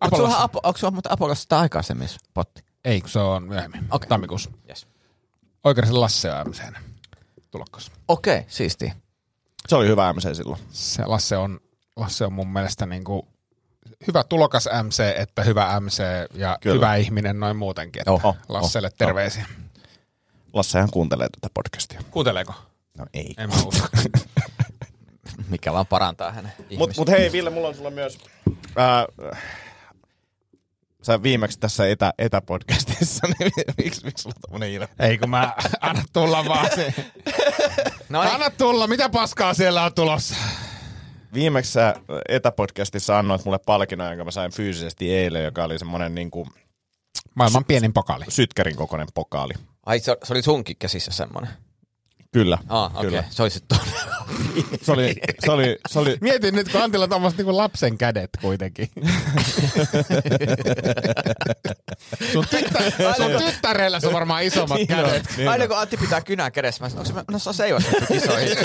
[0.00, 2.64] Onko sulla, Apo- onko sulla muuten Apollossa sitä aikaisemmin potti?
[2.84, 4.08] Ei, kun se on myöhemmin, okay.
[4.08, 4.50] tammikuussa.
[4.68, 4.86] Yes.
[5.64, 6.80] Oikeudessa Lasse on MCnä
[7.50, 7.92] tulokkos.
[8.08, 8.92] Okei, okay, siisti.
[9.68, 10.60] Se oli hyvä MC silloin.
[10.70, 11.60] Se Lasse on,
[11.96, 13.22] Lasse on mun mielestä niin kuin
[14.06, 16.02] hyvä tulokas MC, että hyvä MC
[16.34, 16.74] ja Kyllä.
[16.74, 18.02] Hyvä ihminen noin muutenkin.
[18.02, 18.94] Että Oho, Lasselle oho.
[18.98, 19.46] terveisiä.
[20.52, 22.00] Lassehan kuuntelee tätä podcastia.
[22.10, 22.54] Kuunteleeko?
[22.98, 23.34] No ei.
[23.38, 23.88] En mä usko.
[25.48, 28.18] Mikä vaan parantaa hänen Mutta mut hei Ville, mulla on sulla myös...
[28.76, 29.06] Ää,
[31.02, 33.52] sä viimeksi tässä etä, etäpodcastissa, niin
[33.84, 34.88] miksi, miksi sulla on tommonen ilme?
[34.98, 36.94] Ei kun mä anna tulla vaan se.
[38.08, 38.34] No niin.
[38.34, 40.34] Anna tulla, mitä paskaa siellä on tulossa?
[41.34, 41.94] Viimeksi sä
[42.28, 46.48] etäpodcastissa annoit mulle palkinnon, jonka mä sain fyysisesti eilen, joka oli semmonen niinku
[47.34, 48.24] Maailman pienin pokaali.
[48.28, 49.52] sytkärin kokoinen pokaali.
[49.86, 51.50] Ai se, se oli sunkin käsissä semmonen.
[52.32, 53.00] Kyllä, Ah, okei.
[53.04, 53.18] kyllä.
[53.18, 53.32] Okay.
[53.32, 54.14] Se olisi todella.
[54.82, 55.14] Se oli,
[55.44, 58.88] se oli, se oli, Mietin nyt, kun Antilla on tommoset niinku lapsen kädet kuitenkin.
[62.32, 62.78] sun, tyttä,
[63.16, 65.04] sun tyttärellä se on varmaan isommat Niin on.
[65.04, 65.24] kädet.
[65.36, 65.68] Niin Aina on.
[65.68, 68.56] kun Antti pitää kynää kädessä, mä sanoin, onko se menossa seivassa kisoihin?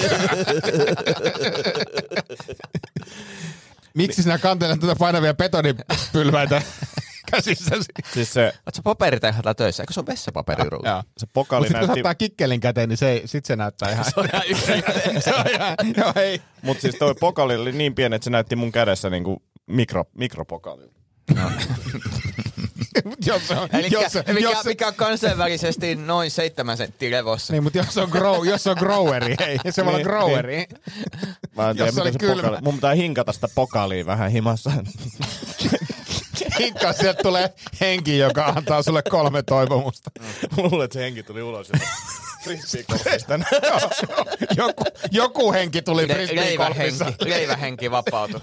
[3.93, 6.61] Miksi sinä kantelet tuota painavia betonipylväitä
[7.31, 7.85] käsissäsi?
[8.13, 9.83] siis se, Oletko paperitehtaalla töissä?
[9.83, 10.87] Eikö se ole vessapaperiruutu?
[10.89, 11.03] Joo.
[11.17, 13.91] se pokaali Mutta sitten kun näytti, ottaa kikkelin käteen, niin se, ei- sit se näyttää
[13.91, 14.05] ihan...
[14.05, 15.21] Se on ihan yksinkertainen.
[15.27, 16.41] se on ihan, joo ei.
[16.61, 20.97] mutta siis toi pokaali oli niin pieni, että se näytti mun kädessä niinku mikro, mikropokaalilta.
[23.25, 27.53] jos se on, Eli jos, mikä, jos, mikä on kansainvälisesti noin seitsemän senttiä levossa.
[27.53, 30.65] niin, mutta jos se on, grow, jos on groweri, ei, se voi olla Niin, groweri.
[31.55, 32.35] Mä en tiedä, Jos se oli se kylmä.
[32.41, 32.61] pokaali.
[32.63, 34.71] Mun pitää hinkata sitä pokaalia vähän himassa.
[36.59, 40.11] hinkkaa, sieltä tulee henki, joka antaa sulle kolme toivomusta.
[40.57, 41.71] Luulen, että se henki tuli ulos.
[42.47, 43.39] Frisbeegolfista.
[44.57, 47.05] Joku, joku henki tuli Le- frisbeegolfissa.
[47.05, 48.39] leivähenki, leivähenki vapautui.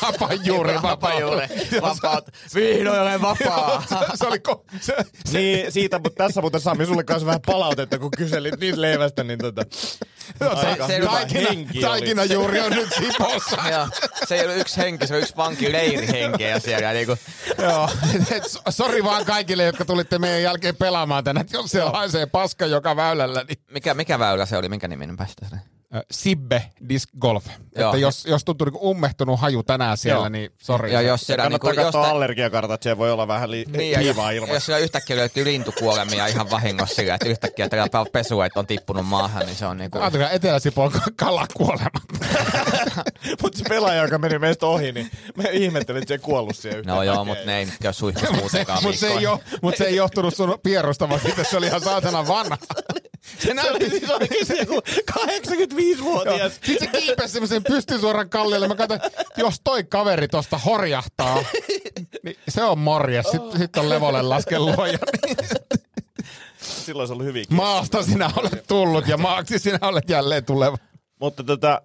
[0.00, 1.80] Hapanjuuri Vapajuuri vapautui.
[1.82, 2.24] vapaut.
[2.54, 3.84] Vihdoin olen vapaa.
[4.14, 4.94] Se oli ko- se,
[5.32, 9.38] niin, siitä, mutta tässä muuten Sami, sulle kanssa vähän palautetta, kun kyselit niistä leivästä, niin
[9.38, 9.62] tota,
[10.40, 11.86] aika se- hyvä taikina, henki oli.
[11.86, 13.56] taikinajuuri on nyt sipossa.
[13.70, 13.88] Joo,
[14.28, 16.92] se ei ollut yksi henki, se oli yksi vanki leirihenkeä siellä.
[16.92, 17.16] Niinku,
[17.62, 17.90] Joo,
[18.30, 22.96] et s- sori vaan kaikille, jotka tulitte meidän jälkeen pelaamaan tänne, jos haisee paska joka
[22.96, 25.46] väylällä, niin mikä, mikä väylä se oli, minkä niminen päästä
[26.10, 27.46] Sibbe Disc Golf.
[27.76, 27.88] Joo.
[27.90, 30.28] Että jos, jos tuntuu niin ummehtunut haju tänään siellä, Joo.
[30.28, 30.92] niin sori.
[30.92, 34.32] Ja jos siellä kannattaa niinku, katsoa jostain, allergiakartat, siellä voi olla vähän li- niin, liivaa
[34.32, 34.54] jos, ilmassa.
[34.54, 39.46] jos siellä yhtäkkiä löytyy lintukuolemia ihan vahingossa sillä, että yhtäkkiä tällä pesueet on tippunut maahan,
[39.46, 39.98] niin se on niinku...
[39.98, 42.00] Ajatelkaa Etelä-Sipon kalakuolema.
[43.42, 46.84] Mutta se pelaaja, joka meni meistä ohi, niin me ihmettelin, että se ei kuollut yhtään.
[46.86, 49.40] No joo, mutta ne ei käy suihkus muutenkaan Mutta se, ei viikkoon.
[49.52, 52.58] jo, mut se ei johtunut sun pierusta, vaan siitä se oli ihan saatana vanha.
[53.38, 54.82] Se näytti, siis oikeesti joku
[55.12, 56.52] 85-vuotias.
[56.52, 58.68] Sitten se kiipesi semmoisen pystysuoran kalliolle.
[58.68, 61.44] Mä katsoin, että jos toi kaveri tosta horjahtaa,
[62.22, 63.26] niin se on morjes.
[63.30, 64.98] Sitten sit on levolle laskeluoja.
[66.58, 67.44] Silloin se oli hyvin.
[67.50, 70.78] Maasta sinä olet tullut ja maaksi sinä olet jälleen tuleva.
[71.20, 71.82] Mutta tota,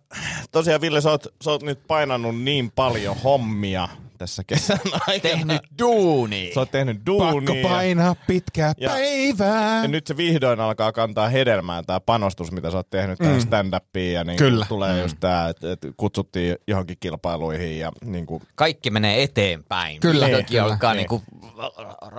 [0.52, 3.88] tosiaan Ville, sä oot, sä oot nyt painanut niin paljon hommia
[4.20, 5.20] tässä kesän aikana.
[5.22, 6.52] Tehnyt duuni.
[6.54, 7.34] Sä oot tehnyt duunia.
[7.34, 9.82] Pakko painaa pitkää Ja- päivää.
[9.82, 14.14] Ja nyt se vihdoin alkaa kantaa hedelmää, tämä panostus, mitä sä oot tehnyt tähän stand-upiin.
[14.14, 14.66] Ja niin Kyllä.
[14.70, 15.02] tulee mm.
[15.02, 20.00] just tää, että et kutsuttiin johonkin kilpailuihin ja niin kuin, Kaikki menee eteenpäin.
[20.00, 20.28] Kyllä.
[20.28, 20.98] Niin, alkaa niin.
[20.98, 21.24] niinku...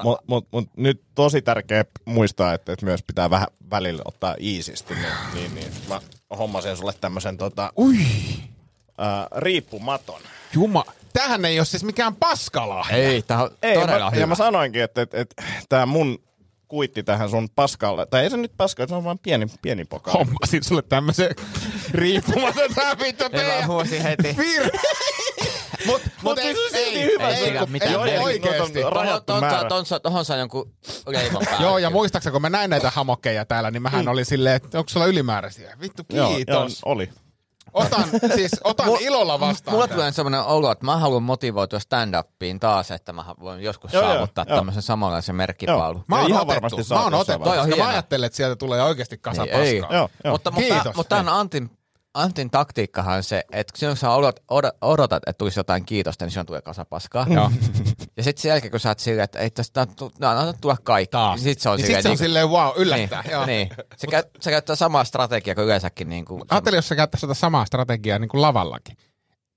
[0.02, 4.94] Mut, mut, mut nyt tosi tärkeä muistaa, että, että myös pitää vähän välillä ottaa iisisti.
[4.94, 5.66] Niin, niin, niin.
[5.88, 6.00] Mä
[6.38, 7.96] hommasin sulle tämmöisen tota, Ui,
[8.98, 10.20] ää, riippumaton.
[10.54, 10.84] juma.
[11.12, 12.86] Tämähän ei ole siis mikään paskala.
[12.90, 14.20] Ei, tää on Ei, todella mä, hyvä.
[14.20, 16.18] ja mä sanoinkin, että, että, että tämä mun
[16.68, 20.10] kuitti tähän sun paskalle, tai ei se nyt paska, se on vaan pieni, pieni poka.
[20.12, 21.30] Hommasin sulle tämmöisen
[21.92, 24.36] riippumaton tää vittu Ei, mä teidän huomasin heti.
[24.38, 24.70] vir...
[25.86, 27.28] Mut, mut siis ei, on silti ei, hyvä.
[27.28, 28.24] ei, Ei kun- mitään ei, merkitystä.
[28.24, 28.80] oikeesti.
[30.02, 30.72] Tohon saa- jonkun
[31.06, 31.66] leivon päälle.
[31.66, 34.88] Joo, ja muistaakseni, kun mä näin näitä hamokkeja täällä, niin mähän oli silleen, että onko
[34.88, 35.76] sulla ylimääräisiä?
[35.80, 36.78] Vittu, Joo, joo, kiitos.
[36.84, 37.10] oli.
[37.74, 38.04] Otan,
[38.34, 39.74] siis otan Mul- ilolla vastaan.
[39.74, 44.02] Mulla tulee semmoinen olo, että mä haluan motivoitua stand-upiin taas, että mä voin joskus Joo,
[44.02, 44.56] joo, saavuttaa joo.
[44.56, 46.04] tämmöisen samanlaisen merkkipaalun.
[46.06, 47.90] Mä oon ihan otettu, varmasti mä oon otettu, koska Toi on mä hieno.
[47.90, 49.52] ajattelin, että sieltä tulee oikeasti kasa Niin,
[49.82, 49.96] paskaa.
[49.98, 50.32] Joo, joo.
[50.32, 51.70] Mutta, mutta, Kiitos, mutta tämän Antin,
[52.14, 56.30] Antin taktiikkahan se, että silloin kun sä odot, odot, odotat, että tulisi jotain kiitosta, niin
[56.30, 57.26] silloin tulee kasapaskaa.
[57.30, 57.50] Joo.
[58.16, 59.86] Ja sitten sen jälkeen, kun sä oot silleen, että ei tästä
[60.18, 61.10] no, anna tulla kaikki.
[61.10, 61.36] Taas.
[61.36, 63.22] Niin sit se on niin silleen, sit se on niin, silleen wow, yllättää.
[63.22, 63.46] niin, Joo.
[63.46, 63.68] niin.
[63.96, 66.08] Se, käy, se käyttää samaa strategiaa kuin yleensäkin.
[66.08, 68.96] Niin kuin, Ajattelin, jos sä käyttäisi sitä samaa strategiaa niin kuin lavallakin.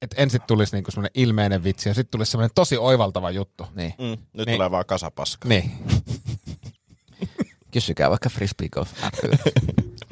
[0.02, 3.68] Että ensin tulisi niin semmoinen ilmeinen vitsi ja sitten tulisi semmoinen tosi oivaltava juttu.
[3.76, 3.94] niin.
[4.00, 4.56] Mm, nyt Niin.
[4.56, 5.48] tulee vaan kasapaska.
[5.48, 5.72] Niin.
[7.74, 8.90] Kysykää vaikka frisbee golf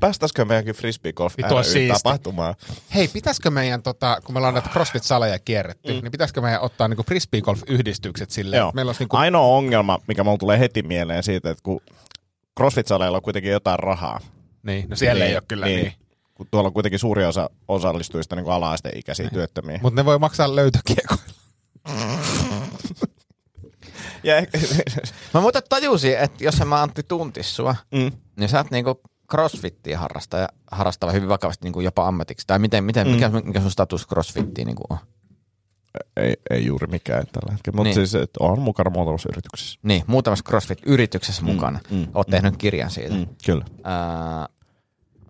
[0.00, 2.54] Päästäisikö meidänkin frisbee golf Vittu olisi ry tapahtumaan?
[2.94, 6.02] Hei, pitäisikö meidän, tota, kun me ollaan näitä CrossFit-saleja kierretty, mm.
[6.02, 8.72] niin pitäisikö meidän ottaa niinku frisbee golf-yhdistykset silleen, Joo.
[8.74, 11.80] meillä olisi niinku, Ainoa ongelma, mikä mulla tulee heti mieleen siitä, että kun
[12.60, 14.20] CrossFit-saleilla on kuitenkin jotain rahaa.
[14.62, 15.80] niin, no siellä ei ole kyllä niin.
[15.80, 15.92] niin.
[16.34, 19.78] Kun tuolla on kuitenkin suuri osa osallistujista niin ala-asteikäisiä työttömiä.
[19.82, 21.24] Mutta ne voi maksaa löytökiekoilla.
[24.22, 24.58] Ja ehkä,
[25.34, 28.12] Mä muuten tajusin, että jos mä Antti tuntis sua, mm.
[28.36, 32.46] niin sä oot niinku crossfittiä harrastava, harrastava hyvin vakavasti niinku jopa ammatiksi.
[32.46, 33.12] Tai miten, miten, Mm.
[33.12, 34.98] mikä, mikä sun status crossfittiin niinku on?
[36.16, 37.96] ei, ei juuri mikään tällä hetkellä, mutta Niin.
[37.96, 38.08] niin.
[38.08, 39.78] siis että on mukana muotoilusyrityksessä.
[39.82, 41.80] Niin, muutamassa CrossFit-yrityksessä Mm, mukana.
[41.90, 42.30] mm, Oot mm.
[42.30, 43.14] tehnyt kirjan siitä.
[43.14, 43.64] Mm, kyllä.
[43.84, 44.48] Ää,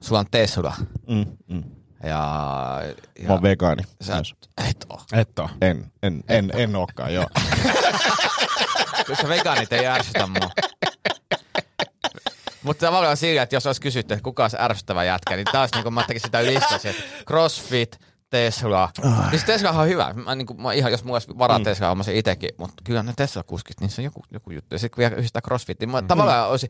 [0.01, 0.75] sulla on Tesla.
[1.09, 1.63] Mm, mm.
[2.03, 2.81] Ja,
[3.19, 3.83] ja Mä oon vegaani.
[4.01, 4.35] sä myös.
[4.71, 5.01] et oo.
[5.13, 5.51] Et oo.
[5.61, 7.27] En, en, en, en olekaan, joo.
[9.07, 10.51] Kyllä se vegaanit ei ärsytä mua.
[12.69, 15.95] Mutta tavallaan sillä, että jos olisi kysytty, että kuka olisi ärsyttävä jätkä, niin taas niin
[15.95, 17.99] mä tekisin sitä listasin, että CrossFit,
[18.31, 18.89] Tesla.
[19.03, 19.31] Ah.
[19.31, 20.13] Siis Tesla on hyvä.
[20.13, 21.65] Mä, niin kuin, mä ihan, jos mulla olisi varaa mm.
[21.65, 22.51] Tesla, mä sen itekin.
[22.59, 24.75] Mutta kyllä ne Tesla-kuskit, niin se on joku, joku juttu.
[24.75, 26.07] Ja sitten kun vielä yhdistää CrossFit, niin mä, Mm.
[26.07, 26.69] tavallaan olisi...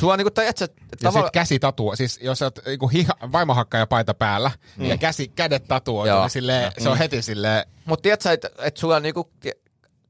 [0.00, 1.30] Sulla on niin kuin, tai et sä, Ja sit tavallaan...
[1.32, 4.84] käsi tatua, siis jos sä oot niinku hiha- vaimohakkaja paita päällä mm.
[4.84, 6.20] ja käsi, kädet tatuoitu, Joo.
[6.20, 9.30] niin silleen, se on heti silleen, Mutta tiedätkö, että et sulla on niinku,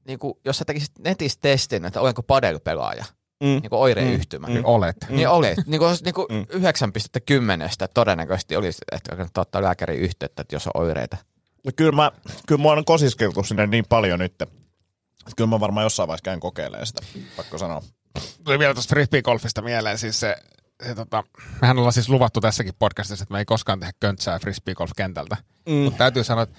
[0.06, 3.04] niinku, jos sä tekisit netissä testin, että olenko padel-pelaaja,
[3.40, 3.46] Mm.
[3.48, 4.96] niinku oireyhtymä, niin olet.
[5.08, 5.54] Niin oli.
[5.66, 10.82] Niin kuin, niin kuin 9,10 todennäköisesti olisi, että kannattaa ottaa lääkärin yhteyttä, että jos on
[10.82, 11.16] oireita.
[11.64, 12.12] No kyllä, mä,
[12.46, 14.46] kyllä mua on kosiskeltu sinne niin paljon nyt, että
[15.36, 17.02] kyllä mä varmaan jossain vaiheessa käyn kokeilemaan sitä,
[17.36, 17.82] pakko sanoa.
[18.44, 20.36] Tuli vielä tuosta frisbeegolfista mieleen, siis se,
[20.86, 21.24] se tota,
[21.62, 25.36] mehän ollaan siis luvattu tässäkin podcastissa, että me ei koskaan tehdä köntsää frisbeegolf-kentältä.
[25.66, 25.72] Mm.
[25.74, 26.58] Mutta täytyy sanoa, että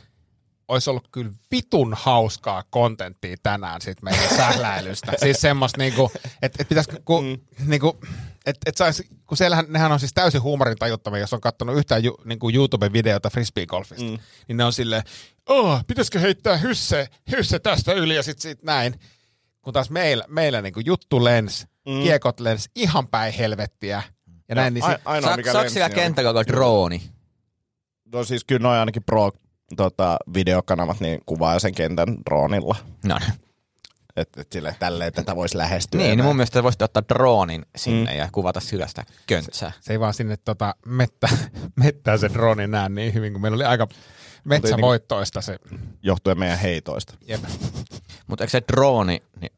[0.69, 5.11] olisi ollut kyllä vitun hauskaa kontenttia tänään sit meidän sähläilystä.
[5.19, 7.37] siis semmoista niinku, että et pitäisikö, ku, mm.
[7.65, 7.99] niinku,
[8.45, 12.03] että et sais, kun siellähän, nehän on siis täysin huumorin tajuttavia, jos on katsonut yhtään
[12.03, 14.17] ju, niinku YouTube-videota frisbeegolfista, mm.
[14.47, 15.03] niin ne on silleen,
[15.49, 18.99] oh, pitäisikö heittää hysse, hysse tästä yli ja sitten sit näin.
[19.61, 22.03] Kun taas meillä, meillä niinku juttu lens, mm.
[22.03, 24.03] kiekot lens ihan päin helvettiä.
[24.49, 26.33] Ja näin, niin sit, ainoa, mikä saako sillä kentällä?
[28.13, 29.31] No siis kyllä noin ainakin pro
[29.77, 32.75] tota, videokanavat niin kuvaa sen kentän droonilla.
[33.05, 33.33] No niin.
[34.15, 36.01] Että et sille tälleen tätä voisi lähestyä.
[36.01, 38.17] Niin, niin mun mielestä voisitte ottaa droonin sinne mm.
[38.17, 39.71] ja kuvata sillä sitä köntsää.
[39.81, 41.29] se ei vaan sinne tota, mettä,
[41.83, 43.87] mettää se droni näe niin hyvin, kun meillä oli aika
[44.43, 45.59] metsävoittoista se.
[46.03, 47.13] Johtuen meidän heitoista.
[47.27, 47.43] Jep.
[48.27, 49.51] Mutta eikö se drooni, niin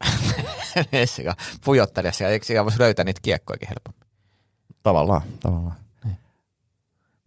[1.65, 4.07] pujottelija siellä, eikö siellä voisi löytää niitä kiekkoikin helpommin?
[4.83, 5.75] Tavallaan, tavallaan.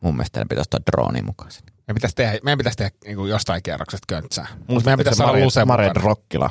[0.00, 1.72] Mun mielestä teidän pitäisi ottaa drooni mukaan sinne.
[1.86, 4.46] Meidän pitäisi tehdä, meidän pitäisi tehdä niin jostain kierroksesta köntsää.
[4.68, 6.04] Mutta meidän pitäisi saada Mare, Luse Mare mukana.
[6.04, 6.50] Rokkila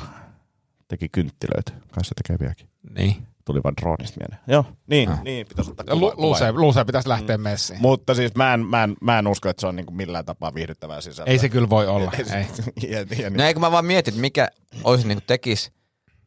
[0.88, 1.72] teki kynttilöitä.
[1.92, 2.68] Kai se tekee vieläkin.
[2.98, 3.26] Niin.
[3.44, 4.40] Tuli vaan droonista mieleen.
[4.46, 5.22] Joo, niin, Ah.
[5.22, 7.80] niin pitäisi ottaa Ja kuva, Lu- Luse, Luse pitäisi lähteä messiin.
[7.82, 10.54] Mutta siis mä en, mä en, mä en usko, että se on niinku millään tapaa
[10.54, 11.32] viihdyttävää sisältöä.
[11.32, 12.12] Ei se kyllä voi olla.
[12.18, 12.46] Ei se- Ei.
[12.92, 14.48] ja, ja, No eikö mä vaan mietin, mikä
[14.84, 15.72] olisi niin tekisi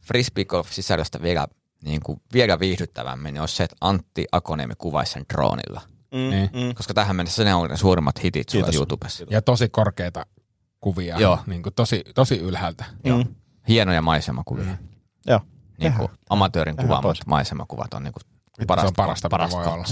[0.05, 1.47] frisbeegolf-sisällöstä vielä,
[1.83, 5.81] niin kuin, vielä viihdyttävämmin, niin olisi se, että Antti Akoniemi kuvaisi sen droonilla.
[6.11, 6.49] Niin.
[6.53, 8.75] mm, Koska tähän mennessä ne on ne suurimmat hitit sulla Kiitos.
[8.75, 9.25] YouTubessa.
[9.29, 10.25] Ja tosi korkeita
[10.81, 11.19] kuvia.
[11.19, 11.39] Joo.
[11.47, 12.85] Niin kuin tosi, tosi ylhäältä.
[13.03, 13.23] Joo.
[13.67, 14.63] Hienoja maisemakuvia.
[14.65, 14.77] Mm.
[15.27, 15.39] Joo.
[15.79, 17.25] Niin kuin amatöörin Tehdään kuvaamat pois.
[17.25, 18.23] maisemakuvat on niin kuin
[18.59, 19.85] se parasta, on parasta, parasta voi olla.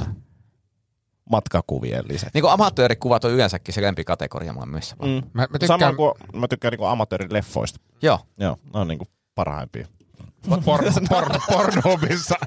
[1.29, 2.31] Matkakuvien lisäksi.
[2.33, 5.09] Niin kuin amatöörikuvat on yleensäkin se lempikategoria mulla missä vaan.
[5.11, 5.15] Mm.
[5.33, 7.79] Mä, mä Samoin tykkään kuin mä tykkään niinku amatöörileffoista.
[8.01, 8.19] Joo.
[8.37, 9.87] Joo, ne on niinku parhaimpia.
[10.65, 12.35] porno, porno, Pornhubissa.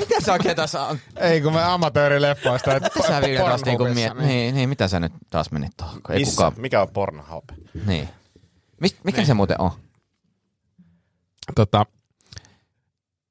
[0.00, 0.98] Mitä sä oikein tässä on?
[1.16, 2.76] Ei kun mä amatöörileffoista.
[2.76, 4.14] että Mitä sä Ville taas niinku miet...
[4.14, 6.00] Niin, niin, mitä sä nyt taas menit tuohon?
[6.10, 6.32] Ei Missä?
[6.32, 6.52] kukaan...
[6.56, 7.44] Mikä on Pornhub?
[7.86, 8.08] Niin.
[8.80, 9.70] Mist, mikä se muuten on?
[11.54, 11.86] tota,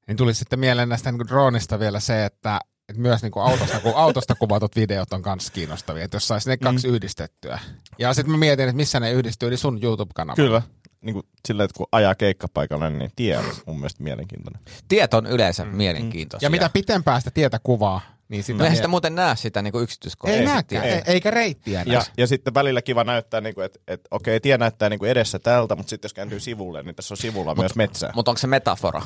[0.06, 3.80] niin tuli sitten mieleen näistä niin droonista vielä se, että, että myös niin kuin autosta,
[3.80, 6.94] kun autosta kuvatut videot on myös kiinnostavia, että jos saisi ne kaksi mm.
[6.94, 7.58] yhdistettyä.
[7.98, 10.48] Ja sitten mä mietin, että missä ne yhdistyy, niin sun YouTube-kanavalla.
[10.48, 10.62] Kyllä.
[11.00, 14.62] Niin kuin sillä, että kun ajaa keikkapaikalle, niin tie on mun mielestä mielenkiintoinen.
[14.88, 15.76] Tiet on yleensä mm.
[15.76, 16.46] mielenkiintoisia.
[16.46, 18.58] Ja mitä pitempää sitä tietä kuvaa, niin sitä...
[18.58, 20.38] No eihän mie- sitä muuten näe sitä niinku yksityiskohtaa.
[20.38, 21.02] ei näkään, sit- ei.
[21.06, 21.94] eikä reittiä näe.
[21.94, 25.10] Ja, ja sitten välillä kiva näyttää, niin kuin, että, että okei, tie näyttää niin kuin
[25.10, 28.12] edessä tältä, mutta sitten jos kääntyy sivulle, niin tässä on sivulla myös metsää.
[28.14, 29.02] Mutta onko se metafora?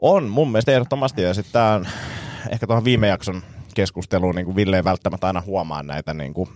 [0.00, 1.88] On mun mielestä ehdottomasti, ja sitten tämä on
[2.50, 3.42] ehkä tuohon viime jakson
[3.74, 6.48] keskusteluun, niin kuin Ville ei välttämättä aina huomaa näitä niin kuin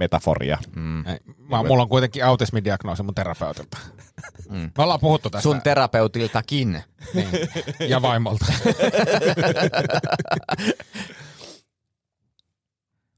[0.00, 0.58] metaforia.
[0.76, 1.06] Mm.
[1.06, 3.78] Ei, Mä, mulla on kuitenkin autismidiagnoosi mun terapeutilta.
[4.48, 4.70] Mm.
[4.78, 5.42] Me ollaan puhuttu tästä.
[5.42, 6.82] Sun terapeutiltakin.
[7.14, 7.28] niin.
[7.88, 8.46] Ja vaimolta.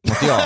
[0.09, 0.41] Mutta joo,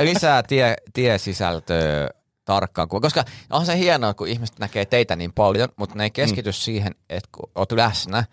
[0.00, 2.10] lisää tie, tiesisältöä
[2.44, 2.88] tarkkaan.
[2.88, 6.54] Koska on se hienoa, kun ihmiset näkee teitä niin paljon, mutta ne ei keskity mm.
[6.54, 8.24] siihen, että kun oot läsnä,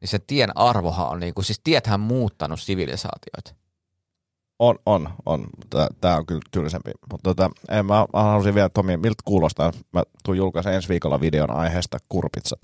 [0.00, 3.65] niin se tien arvohan on, niinku, siis tiethän muuttanut sivilisaatioita.
[4.58, 5.46] On, on, on.
[6.00, 6.90] Tämä on kyllä tylsempi.
[7.10, 9.72] Mutta tota, ei, mä, mä haluaisin vielä, Tomi, miltä kuulostaa?
[9.92, 12.58] Mä tuun julkaisen ensi viikolla videon aiheesta kurpitsat.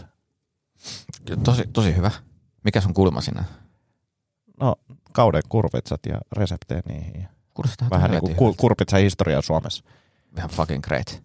[1.44, 2.10] Tosi, tosi hyvä.
[2.64, 3.42] Mikä sun kulma sinne?
[4.60, 4.76] No,
[5.12, 7.28] kauden kurpitsat ja reseptejä niihin.
[7.54, 9.84] Kuulostaa Vähän niin kuin ku, kurpitsa historia Suomessa.
[10.36, 11.22] Ihan fucking great.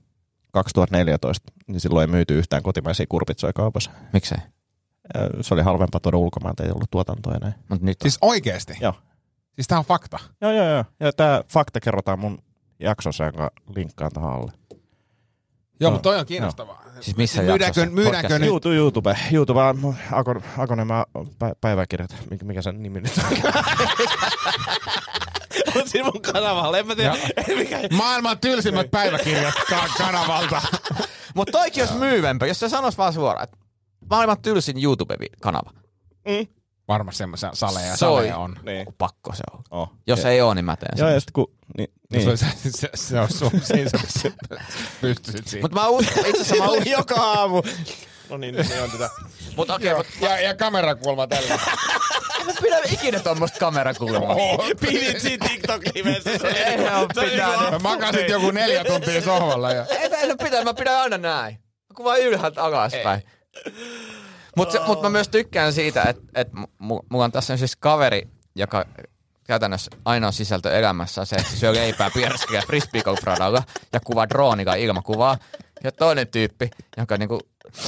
[0.51, 3.91] 2014, niin silloin ei myyty yhtään kotimaisia kurpitsoja kaupassa.
[4.13, 4.38] Miksei?
[5.41, 7.53] Se oli halvempaa tuoda ulkomailta, ei ollut tuotantoa enää.
[7.69, 8.77] Mut nyt siis oikeesti?
[8.82, 8.93] Joo.
[9.58, 10.20] Siis tää on fakta.
[10.41, 10.86] Joo, joo, joo.
[11.00, 12.38] Ja tämä fakta kerrotaan mun
[12.80, 14.52] jaksossa, jonka linkkaan tähän alle.
[15.80, 16.84] Joo, No, mutta toi on kiinnostavaa.
[17.00, 17.89] Siis missä myydäänkö, jaksossa?
[17.89, 18.48] myydäänkö nyt?
[18.48, 19.17] YouTube, YouTube.
[19.32, 21.06] YouTube on Akon, Akonemaa
[21.39, 22.15] pä, päiväkirjat.
[22.43, 23.24] Mikä, sen nimi nyt on?
[25.82, 26.78] on siinä mun kanavalla.
[26.78, 27.15] En mä tiedä.
[27.58, 27.80] mikä...
[27.91, 30.62] Maailman tylsimmät päiväkirjat ka- kanavalta.
[31.36, 33.58] Mutta toikin olisi myyvempä, jos se sanois vaan suoraan, että
[34.10, 35.72] maailman tylsin YouTube-kanava.
[36.88, 38.17] Varmasti semmoisia saleja, Soi.
[38.17, 38.60] saleja on.
[38.63, 38.88] Niin.
[38.97, 39.63] Pakko se on.
[39.71, 39.91] Oh.
[40.08, 41.15] Jos ja, ei ole, niin mä teen Joo, sen.
[41.15, 41.52] ja kun...
[41.78, 42.38] Niin, Niin.
[42.38, 44.32] Se, se, se, se on sun, siinä sä
[45.02, 45.63] pystyisit siihen.
[45.63, 46.91] Mutta mä uskon, itse asiassa mä uskon.
[46.91, 47.62] joka aamu.
[48.30, 49.10] No niin, niin on tätä.
[49.56, 51.56] Mutta okei, mutta ja, ja kamerakulma tällä.
[52.45, 54.36] mä pidän ikinä tuommoista kamerakulmaa.
[54.82, 56.38] Pidit siinä TikTok-livessä.
[56.38, 59.71] Se oli- Ei oo se niinku- Mä makasit joku neljä tuntia sohvalla.
[59.71, 59.86] Ja...
[59.86, 61.56] Ei mä en pitää, mä pidän aina näin.
[61.56, 63.21] Mä kuvaan ylhäältä alaspäin.
[64.58, 68.86] Mutta mut mä myös tykkään siitä, että et mu- mulla on tässä siis kaveri, joka
[69.48, 74.76] käytännössä ainoa sisältö elämässä on se, että se syö leipää pierskiä frisbeegolf-radalla ja kuvaa droonilla
[74.76, 75.38] ilmakuvaa.
[75.84, 77.39] Ja toinen tyyppi, joka niinku,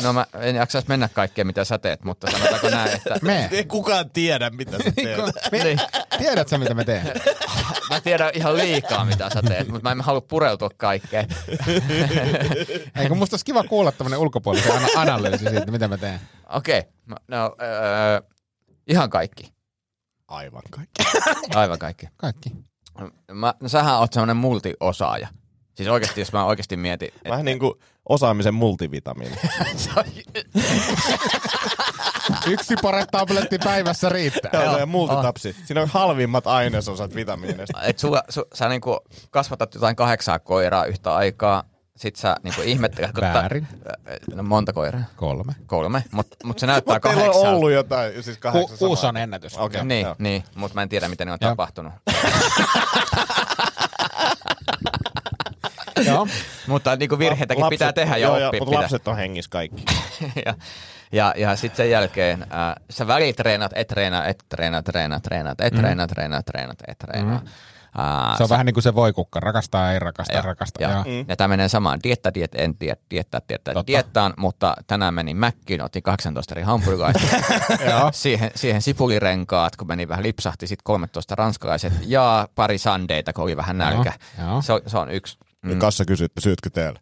[0.03, 3.49] no mä en jaksaisi mennä kaikkeen mitä sä teet, mutta sanotaanko näin, että Me.
[3.51, 5.17] Ei kukaan tiedä, mitä sä teet.
[5.51, 5.79] Me, Niin.
[6.17, 7.11] Tiedätkö mitä mä teen?
[7.89, 11.27] Mä tiedän ihan liikaa, mitä sä teet, mutta mä en halua pureutua kaikkeen.
[12.95, 16.19] Eikö musta olisi kiva kuulla tämmönen ulkopuolisen ana- analyysi siitä, mitä mä teen?
[16.53, 16.91] Okei, okay.
[17.27, 18.21] no öö,
[18.87, 19.53] ihan kaikki.
[20.27, 21.03] Aivan kaikki.
[21.59, 22.07] Aivan kaikki.
[22.17, 22.51] Kaikki.
[23.31, 25.27] Mä, no sähän oot semmonen multiosaaja.
[25.75, 27.07] Siis oikeasti, jos mä oikeasti mietin.
[27.25, 27.73] et- Vähän niin kuin
[28.09, 29.35] osaamisen multivitamiini.
[32.47, 32.75] Yksi
[33.11, 34.51] tabletti päivässä riittää.
[34.51, 35.55] Tämä on se multitapsi.
[35.65, 37.81] Siinä on halvimmat ainesosat vitamiineista.
[37.83, 38.97] Et sulla, su, sä niinku
[39.31, 41.63] kasvatat jotain kahdeksaa koiraa yhtä aikaa,
[41.99, 43.67] sit sä niinku ihmettelet, kun Väärin.
[43.83, 43.89] Ta,
[44.35, 45.01] no monta koiraa?
[45.15, 45.53] Kolme.
[45.65, 49.09] Kolme, mutta mut se näyttää Mutta teillä on ollut jotain, siis Ku, kahdeksan kuusi samaa.
[49.09, 49.57] on ennätys.
[49.57, 49.85] Okei.
[49.85, 50.15] Niin, joo.
[50.19, 51.51] niin mutta mä en tiedä, miten ne on Joo.
[51.51, 51.93] tapahtunut.
[56.05, 56.27] Joo.
[56.67, 58.59] mutta niinku virheitäkin Lapset- pitää tehdä ja joo, oppia.
[58.59, 58.81] Mutta pitää.
[58.81, 59.85] lapset on hengissä kaikki.
[60.45, 60.53] ja,
[61.11, 65.73] ja, ja sitten sen jälkeen äh, sä välitreenat, et treenaa, et treenaa, treenaa, treenaat, et
[65.73, 67.35] treenaa, treenaa, treenaat, et treenaa.
[67.35, 67.41] Äh,
[68.37, 69.39] Se on vähän niin kuin se voikukka.
[69.39, 70.83] Rakastaa, ei rakasta, Joo, rakasta.
[70.83, 70.91] joo.
[70.91, 71.03] Joo.
[71.03, 71.25] Mm.
[71.27, 71.99] Ja tämä menee samaan.
[72.03, 73.87] Dietta, diet, en diet, diettaa, diettaa, Totta.
[73.87, 77.19] diettaan, mutta tänään menin Mäkkiin, otin 18 eri hamburgaista.
[77.89, 78.09] Joo.
[78.13, 83.57] siihen, siihen sipulirenkaat, kun meni vähän lipsahti, sitten 13 ranskalaiset ja pari sandeita, kun oli
[83.57, 84.13] vähän nälkä.
[84.41, 84.61] joo.
[84.61, 85.37] Se, on, se on yksi.
[85.61, 85.79] Mm.
[85.79, 86.99] Kassa kysyy, että syytkö teillä?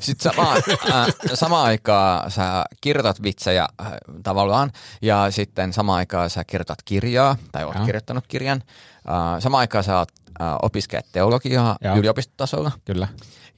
[0.00, 0.54] Sitten sama,
[0.90, 4.70] äh, samaan aikaan sä kirjoitat vitsejä äh, tavallaan,
[5.02, 7.84] ja sitten samaan aikaan sä kirjoitat kirjaa, tai oot Joo.
[7.84, 8.62] kirjoittanut kirjan.
[9.08, 10.08] Äh, samaan aikaan sä oot,
[10.40, 11.96] äh, opiskelet teologiaa Joo.
[11.96, 13.08] yliopistotasolla, Kyllä,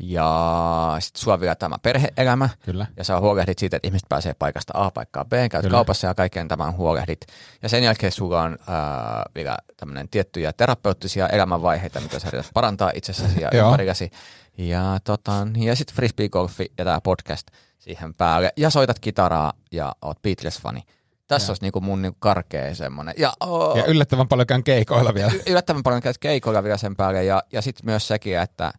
[0.02, 2.86] ja sitten on vielä tämä perhe-elämä, kyllä.
[2.96, 5.70] ja sä huolehdit siitä, että ihmiset pääsee paikasta A paikkaan B, käyt Kyllä.
[5.76, 7.20] kaupassa ja kaiken tämän huolehdit.
[7.62, 8.76] Ja sen jälkeen sulla on äh,
[9.34, 14.10] vielä tämmöinen tiettyjä terapeuttisia elämänvaiheita, mitä sä yrität parantaa itsessäsi ja ympärilläsi.
[14.58, 17.46] Ja, tota, ja sitten frisbee-golfi ja tämä podcast
[17.78, 18.52] siihen päälle.
[18.56, 20.82] Ja soitat kitaraa ja oot Beatles-fani.
[21.28, 23.14] Tässä olisi niinku mun niinku karkea semmoinen.
[23.18, 25.32] Ja, oh, Ja yllättävän paljon käyn keikoilla vielä.
[25.32, 27.24] y- yllättävän paljon käyt keikoilla vielä sen päälle.
[27.24, 28.72] Ja, ja sitten myös sekin, että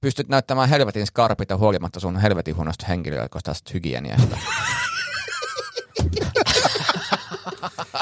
[0.00, 4.38] pystyt näyttämään helvetin skarpita huolimatta sun helvetin huonosta henkilökohtaisesta hygieniasta.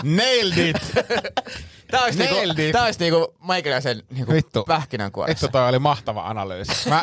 [0.02, 0.76] Nailed it!
[1.90, 2.72] Tää olisi Nailed niinku, it.
[2.72, 4.64] tää olisi niinku meikäläisen niinku Vittu.
[4.64, 5.46] pähkinänkuoressa.
[5.46, 6.88] Vittu, toi oli mahtava analyysi.
[6.88, 7.02] Mä,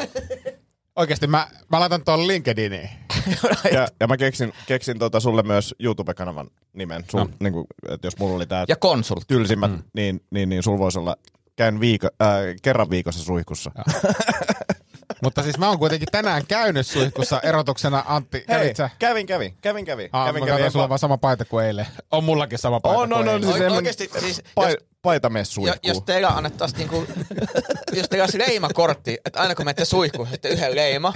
[0.96, 2.90] oikeesti mä, mä laitan tuon LinkedIniin.
[3.74, 7.04] Ja, ja mä keksin, keksin tota sulle myös YouTube-kanavan nimen.
[7.12, 7.26] Sul, No.
[7.26, 7.32] no.
[7.40, 9.26] niin kuin, että jos mulla oli tää Ja konsultti.
[9.28, 9.84] tylsimmät, mm.
[9.96, 11.16] niin, niin, niin sul voisi olla
[11.56, 12.28] käyn viiko, äh,
[12.62, 13.72] kerran viikossa suihkussa.
[15.26, 18.46] Mutta siis mä oon kuitenkin tänään käynyt suihkussa erotuksena Antti.
[18.50, 20.10] Hei, kävin, kävin, kävin, kävin.
[20.14, 20.72] Ah, kävin, mä kävin.
[20.72, 21.88] sulla on vaan sama paita kuin eilen.
[22.12, 23.42] On mullakin sama paita On, kuin on, on, eilen.
[23.44, 25.78] siis Oike- semmonen oikeesti, siis jos- paitamessuihku.
[25.84, 27.06] Jo, jos teillä annettaisiin niinku,
[27.94, 31.14] jos teillä olisi leimakortti, että aina kun menette suihkuun, sitten yhden leima,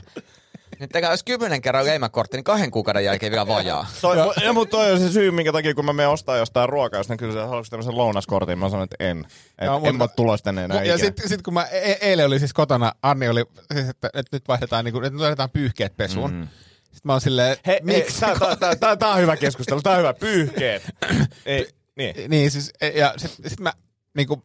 [0.79, 3.87] niin teillä olisi kymmenen kerran leimakortti, niin kahden kuukauden jälkeen vielä vajaa.
[4.01, 6.99] Toi, ja, mutta toi on se syy, minkä takia kun mä menen ostaa jostain ruokaa,
[6.99, 9.19] jos ne kysyy, että haluatko tämmöisen lounaskortin, mä sanon, että en.
[9.59, 11.97] Et, Joo, en mutta- mä ole tulossa tänne enää Ja sitten sit kun mä e-
[12.01, 15.21] eilen oli siis kotona, Anni oli, siis, että, että nyt vaihdetaan, niin kuin, että nyt
[15.21, 16.33] laitetaan pyyhkeet pesuun.
[16.33, 16.47] Mm.
[16.83, 18.19] Sitten mä oon silleen, He, hei, miksi?
[18.19, 20.13] tää, tää, tää, tää, tää, on hyvä keskustelu, tää on hyvä.
[20.13, 20.83] Pyyhkeet.
[21.45, 22.29] Ei, niin.
[22.29, 23.73] Niin siis, e- ja sitten sit mä
[24.13, 24.35] niinku,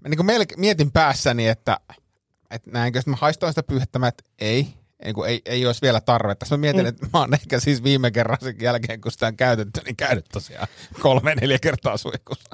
[0.00, 1.80] mä niinku melke, mietin päässäni, että,
[2.50, 4.68] että näinkö, sitten mä haistoin sitä pyyhettä, mä, että ei,
[5.04, 6.46] ei, kun ei, ei olisi vielä tarvetta.
[6.50, 6.88] Mä mietin, mm.
[6.88, 10.24] että mä oon ehkä siis viime kerran sen jälkeen, kun sitä on käytetty, niin käynyt
[10.32, 10.68] tosiaan
[11.00, 12.50] kolme, neljä kertaa suihkussa.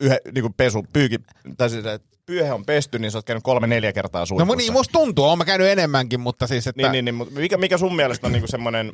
[0.00, 1.16] Yhden niin pesu, pyyki,
[1.56, 4.54] tai siis, että pyyhe on pesty, niin sä oot käynyt kolme, neljä kertaa No suihkussa.
[4.54, 6.82] mu- niin, musta tuntuu, oon mä käynyt enemmänkin, mutta siis, että...
[6.82, 8.92] Niin, niin, niin, mutta mikä, mikä sun mielestä on niinku semmoinen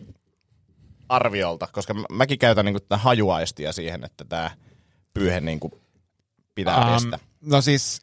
[1.09, 1.69] arviolta?
[1.73, 4.51] Koska mä, mäkin käytän niinku tätä hajuaistia siihen, että tämä
[5.15, 5.81] pyyhe niinku
[6.55, 7.19] pitää Ähm, pestä.
[7.41, 8.01] no siis,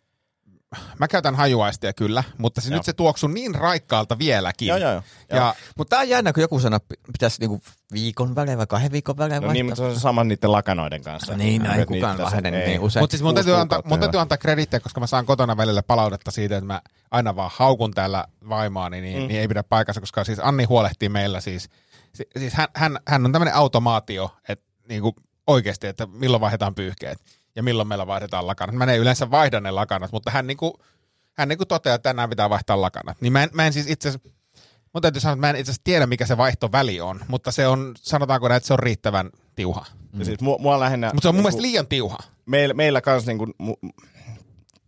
[1.00, 2.78] mä käytän hajuaistia kyllä, mutta Joo.
[2.78, 4.68] nyt se tuoksuu niin raikkaalta vieläkin.
[4.68, 5.04] Joo, joo, joo.
[5.30, 7.62] Ja Mutta tää on jännä, kun joku sanoo, että pitäisi niinku
[7.94, 11.04] viikon välein vai kahden viikon välein No niin, mutta se on se sama niiden lakanoiden
[11.04, 11.38] kanssa.
[11.38, 12.68] Niin, no ei Että kukaan niitä- vähene ei.
[12.68, 13.04] niin usein.
[13.04, 16.32] Mutta siis mun täytyy, antaa, mun täytyy antaa kredittiä, koska mä saan kotona välillä palautetta
[16.32, 19.28] siitä, että mä aina vaan haukun täällä vaimoani, niin, mm.
[19.28, 21.70] niin ei pidä paikassa, koska siis Anni huolehtii meillä siis,
[22.14, 25.16] si, siis hän, hän, hän on tämmöinen automaatio, että niinku
[25.48, 27.20] oikeasti, että milloin vaihdetaan pyyhkeet
[27.60, 28.76] ja milloin meillä vaihdetaan lakanat.
[28.76, 30.80] Mä en yleensä vaihda ne lakanat, mutta hän niinku,
[31.38, 33.22] hän niinku toteaa, että tänään pitää vaihtaa lakanat.
[33.22, 34.14] Niin mä en, mä en siis itse
[34.94, 37.68] mun täytyy sanoa, että mä en itse asiassa tiedä, mikä se vaihtoväli on, mutta se
[37.68, 39.86] on, sanotaanko näin, että se on riittävän tiuha.
[40.20, 41.08] Ja siis mua, mua lähinnä...
[41.08, 42.18] Mutta se on mun niinku- mielestä liian tiuha.
[42.46, 43.48] meillä, meillä kans niinku,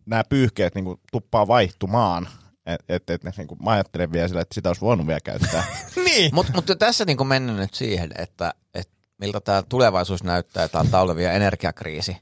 [0.05, 2.27] nämä pyyhkeet niinku tuppaa vaihtumaan.
[2.65, 5.63] Että et, et, niinku, mä ajattelen vielä sillä, että sitä olisi voinut vielä käyttää.
[6.05, 6.35] niin.
[6.35, 11.23] Mutta mut tässä niinku mennään nyt siihen, että, että miltä tämä tulevaisuus näyttää, tämä talvi-
[11.23, 12.17] energiakriisi.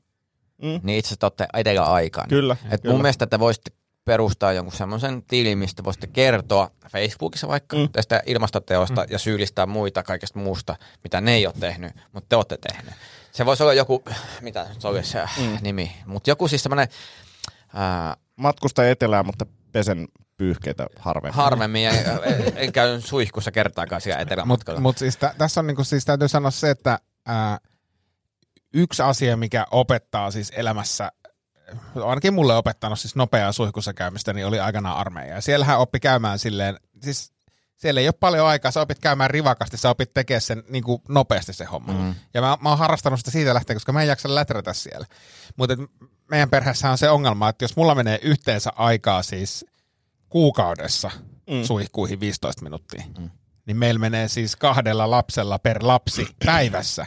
[0.61, 0.79] Mm.
[0.83, 2.29] Niin itse olette edellä aikaan.
[2.29, 2.93] Kyllä, Et kyllä.
[2.93, 3.71] mun mielestä te voisitte
[4.05, 7.89] perustaa jonkun semmoisen tilin, mistä voisitte kertoa Facebookissa vaikka mm.
[7.91, 9.07] tästä ilmastoteosta mm.
[9.11, 12.93] ja syyllistää muita kaikesta muusta, mitä ne ei ole tehnyt, mutta te olette tehnyt.
[13.31, 14.03] Se voisi olla joku,
[14.41, 15.57] mitä se olisi se mm.
[15.61, 16.87] nimi, mutta joku siis semmoinen
[17.73, 20.07] ää, Matkusta etelään, mutta pesen
[20.37, 21.35] pyyhkeitä harvemmin.
[21.35, 24.79] harvemmin, ja en, en käy suihkussa kertaakaan siellä Mutta etelämatkalla.
[24.79, 27.59] mut siis tä, tässä on niinku, siis täytyy sanoa se, että ää,
[28.73, 31.11] yksi asia, mikä opettaa siis elämässä,
[32.05, 35.35] ainakin mulle opettanut siis nopeaa suihkussa käymistä, niin oli aikanaan armeija.
[35.35, 37.33] Ja siellähän oppi käymään silleen, siis
[37.75, 41.01] siellä ei ole paljon aikaa, sä opit käymään rivakasti, sä opit tekemään sen niin kuin
[41.09, 41.93] nopeasti se homma.
[41.93, 42.15] Mm.
[42.33, 45.05] Ja mä, mä oon harrastanut sitä siitä lähtien, koska mä en jaksa läträtä siellä.
[45.57, 45.75] Mutta
[46.31, 49.65] meidän perheessä on se ongelma, että jos mulla menee yhteensä aikaa siis
[50.29, 51.11] kuukaudessa
[51.49, 51.63] mm.
[51.63, 53.29] suihkuihin 15 minuuttia, mm.
[53.65, 57.05] niin meillä menee siis kahdella lapsella per lapsi päivässä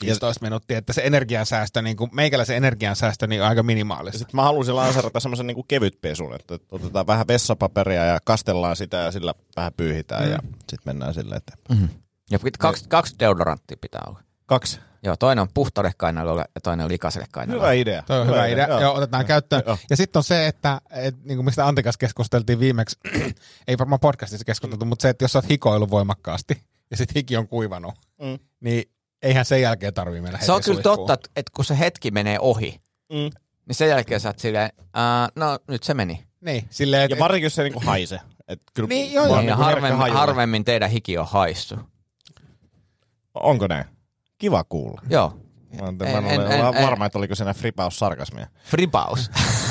[0.00, 4.18] 15 minuuttia, että se energiansäästö, niin kuin meikäläisen energiansäästö niin on aika minimaalista.
[4.18, 9.10] Sitten mä halusin lanserata semmoisen niin kevytpesun, että otetaan vähän vessapaperia ja kastellaan sitä ja
[9.10, 10.30] sillä vähän pyyhitään mm.
[10.30, 11.80] ja sitten mennään sille eteenpäin.
[11.80, 11.88] Mm.
[12.30, 14.20] Ja kaksi, kaksi deodoranttia pitää olla.
[14.46, 14.80] Kaksi.
[15.02, 17.66] Joo, toinen on puhtaille kainaloille ja toinen on likaiselle kainaloille.
[17.66, 18.02] Hyvä idea.
[18.02, 18.68] Toi on hyvä, idea.
[18.68, 19.62] Joo, Joo otetaan käyttöön.
[19.66, 19.78] Joo.
[19.90, 22.96] Ja sitten on se, että et, niin kuin mistä Antikas keskusteltiin viimeksi,
[23.68, 27.36] ei varmaan podcastissa keskusteltu, mutta se, että jos sä oot hikoillut voimakkaasti ja sitten hiki
[27.36, 28.38] on kuivanut, Mm.
[28.60, 28.84] niin
[29.22, 31.08] eihän sen jälkeen tarvii mennä Se on kyllä suihkuun.
[31.08, 32.80] totta, että, kun se hetki menee ohi,
[33.12, 33.16] Mm.
[33.66, 36.24] niin sen jälkeen sä oot silleen, ää, no nyt se meni.
[36.40, 38.20] Niin, silleen, Ja että varsinkin, jos se niinku haise.
[38.48, 39.36] Et kyllä Niin, joo, joo.
[39.36, 41.76] ja niinku harvemmin, harvemmin teidän hiki on haissu.
[43.34, 43.84] Onko näin?
[44.38, 45.00] Kiva kuulla.
[45.10, 45.36] Joo.
[45.80, 48.46] Mä en, En- en, en- en- varma, että oliko siinä fripaus sarkasmia.
[48.64, 49.30] Fripaus.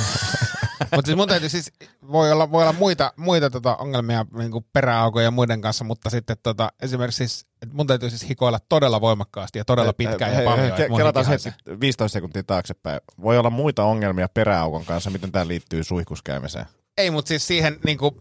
[0.95, 1.71] Mutta siis mun täytyy siis,
[2.11, 6.37] voi olla, voi olla muita, muita tota ongelmia niin peräaukojen ja muiden kanssa, mutta sitten
[6.43, 10.71] tota, esimerkiksi siis, että mun täytyy siis hikoilla todella voimakkaasti ja todella pitkään ja paljon.
[10.89, 11.53] mun Kelataan se haisee.
[11.67, 12.99] hetki 15 sekuntia taaksepäin.
[13.21, 16.65] Voi olla muita ongelmia peräaukon kanssa, miten tämä liittyy suihkuskäymiseen.
[16.97, 18.15] Ei, mutta siis siihen niin kuin,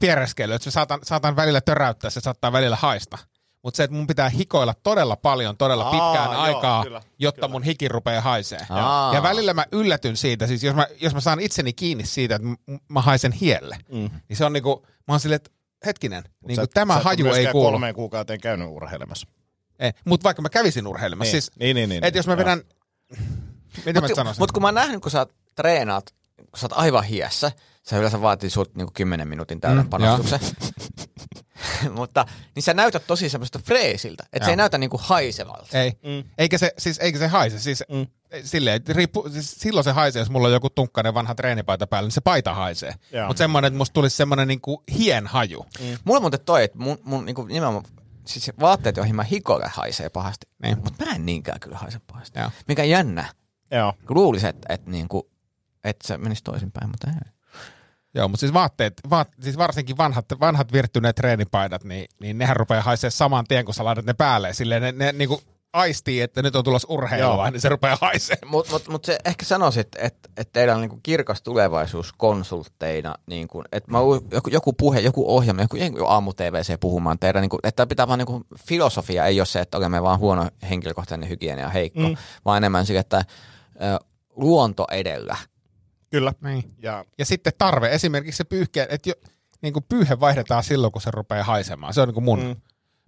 [0.00, 3.18] piereskelyyn, että se saatan, saatan välillä töräyttää, se saattaa välillä haista.
[3.62, 7.38] Mutta se, että mun pitää hikoilla todella paljon, todella Aa, pitkään joo, aikaa, kyllä, jotta
[7.40, 7.52] kyllä.
[7.52, 8.60] mun hiki rupeaa haisee.
[8.70, 9.14] Aa.
[9.14, 12.48] Ja välillä mä yllätyn siitä, siis jos mä, jos mä saan itseni kiinni siitä, että
[12.88, 14.10] mä haisen hielle, mm.
[14.28, 15.50] niin se on niinku, mä oon silleen, että
[15.86, 17.70] hetkinen, niin Sä- tämä sä haju ei kuulu.
[17.70, 19.26] kolmeen kuukauteen käynyt urheilemassa.
[20.04, 21.42] Mutta vaikka mä kävisin urheilemassa, Niin.
[21.42, 22.38] siis, Niin, niin, niin, että jos mä joo.
[22.38, 22.62] vedän,
[23.86, 24.42] mitä mä Mutta sanoisin?
[24.42, 27.52] mut kun mä oon nähnyt, kun sä treenaat, kun sä oot aivan hiessä,
[27.82, 30.40] se yleensä vaatii sulta niinku 10 minuutin täyden Mm, panostuksen.
[31.98, 35.78] Mutta niin sä näytät tosi semmoista freesiltä, että se ei näytä niinku haisevalta.
[35.78, 35.92] Ei.
[36.02, 36.30] Mm.
[36.38, 37.58] Eikä, se, siis, eikä se haise.
[37.58, 38.06] Siis, mm.
[38.44, 42.06] silleen, että riippu, siis silloin se haisee, jos mulla on joku tunkkainen vanha treenipaita päällä,
[42.06, 42.94] niin se paita haisee.
[43.26, 45.66] Mutta semmoinen, että musta tulisi semmoinen niinku hien haju.
[45.80, 45.98] Mm.
[46.04, 47.84] Mulla on muuten toi, että mun, mun niinku nimenomaan,
[48.24, 50.46] siis vaatteet, joihin mä hikoille haisee pahasti.
[50.62, 50.78] Niin.
[50.84, 52.38] Mutta mä en niinkään kyllä haise pahasti.
[52.38, 52.50] Joo.
[52.68, 53.24] Mikä jännä.
[53.70, 53.92] Joo.
[54.06, 55.30] Kun luulisi, että, että, niinku,
[55.84, 57.32] että se menisi toisinpäin, mutta ei.
[58.14, 62.82] Joo, mutta siis vaatteet, vaat, siis varsinkin vanhat, vanhat virttyneet treenipaidat, niin, niin nehän rupeaa
[62.82, 64.52] haisee saman tien, kun sä laitat ne päälle.
[64.52, 65.42] Silleen ne, ne niinku
[65.72, 67.50] aistii, että nyt on tulossa urheilua, Joo.
[67.50, 68.36] niin se rupeaa haisee.
[68.44, 73.62] Mutta mut, mut se ehkä sanoisit, että et teillä on niinku kirkas tulevaisuus konsultteina, niinku,
[73.72, 73.98] että mä
[74.30, 78.18] joku, joku puhe, joku ohjelma, joku, joku aamu TVC puhumaan teidän, niinku, että pitää vaan
[78.18, 82.16] niinku, filosofia ei ole se, että olemme vaan huono henkilökohtainen hygienia ja heikko, mm.
[82.44, 83.24] vaan enemmän sille, että
[83.82, 83.98] ö,
[84.36, 85.36] luonto edellä.
[86.12, 86.32] Kyllä.
[86.40, 86.74] Niin.
[86.78, 89.14] Ja Ja sitten tarve, esimerkiksi se pyyhke, että jo,
[89.62, 91.94] niin kuin pyyhe vaihdetaan silloin, kun se rupeaa haisemaan.
[91.94, 92.56] Se on niin kuin mun mm.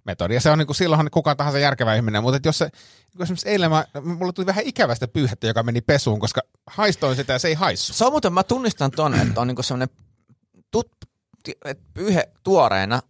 [0.05, 0.35] metodi.
[0.35, 2.23] Ja se on niin kuin, silloinhan kuka tahansa järkevä ihminen.
[2.23, 2.73] Mutta että jos se, niin
[3.17, 7.33] kuin esimerkiksi eilen mä, mulle tuli vähän ikävästä pyyhettä, joka meni pesuun, koska haistoin sitä
[7.33, 7.93] ja se ei haissu.
[7.93, 9.97] Se on muuten, mä tunnistan ton, että on niinku semmoinen
[10.71, 10.91] tut,
[11.65, 13.01] että pyyhe tuoreena,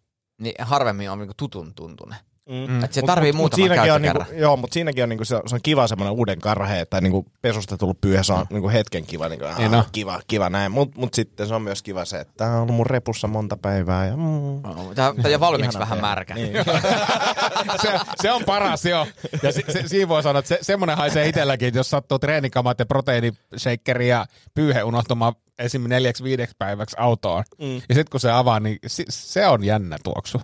[0.41, 2.19] niin harvemmin on niinku tutun tuntunen.
[2.49, 2.85] Mm.
[2.85, 4.27] Että se tarvii mut, muutaman siinäkin on, käyttökerran.
[4.27, 7.27] niinku, joo, mutta siinäkin on, niinku, se, se on kiva semmoinen uuden karhe, tai niinku
[7.43, 9.85] pesusta tullut pyyhe, se on niinku hetken kiva, niinku, Niin niin on.
[9.93, 10.73] kiva, kiva näin.
[10.73, 13.57] Mutta mut sitten se on myös kiva se, että tää on ollut mun repussa monta
[13.57, 14.07] päivää.
[14.07, 14.63] Ja, mm,
[14.95, 16.09] Tää, tää jo valmiiksi vähän tehdä.
[16.09, 16.35] märkä.
[16.35, 16.53] Niin.
[17.83, 19.07] se, se, on paras, joo.
[19.43, 22.79] Ja se, se, siinä voi sanoa, että se, semmoinen haisee itselläkin, että jos sattuu treenikamat
[22.79, 25.83] ja proteiinishakeri ja pyyhe unohtumaan esim.
[25.89, 27.45] neljäksi viideksi päiväksi autoon.
[27.59, 27.75] Mm.
[27.75, 30.41] Ja sitten kun se avaa, niin si, se on jännä tuoksu.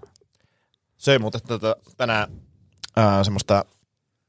[1.01, 2.29] Söin muuten tota, tänään
[2.97, 3.65] ää, semmoista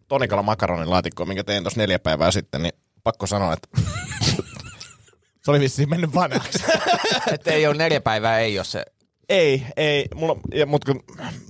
[0.07, 3.67] tonikala makaronilaatikkoa, minkä tein tuossa neljä päivää sitten, niin pakko sanoa, että
[5.43, 6.63] se oli vissiin mennyt vanhaksi.
[7.33, 8.85] Että ei ole neljä päivää, ei ole se.
[9.29, 10.05] Ei, ei.
[10.15, 11.03] Mulla, ja, mutta kun,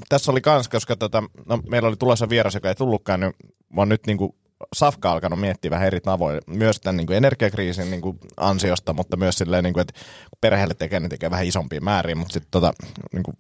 [0.10, 3.34] tässä oli kans, koska tota, no, meillä oli tulossa vieras, joka ei tullutkaan, niin
[3.74, 4.36] mä oon nyt niinku
[4.74, 6.42] Safka alkanut miettiä vähän eri tavoin.
[6.48, 9.94] Myös tämän niinku energiakriisin niinku ansiosta, mutta myös silleen, niinku, että
[10.30, 12.74] kun perheelle tekee, niin tekee vähän isompia määriä, mutta sitten tota,
[13.14, 13.34] niinku,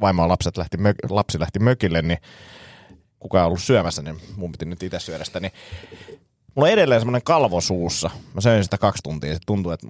[0.00, 2.18] vaimo ja lapset lähti mök, lapsi lähti mökille, niin
[3.20, 5.52] kukaan on ollut syömässä, niin mun piti nyt itse syödä sitä, niin
[6.54, 8.10] mulla on edelleen semmoinen kalvo suussa.
[8.34, 9.86] Mä söin sitä kaksi tuntia, se tuntuu, että.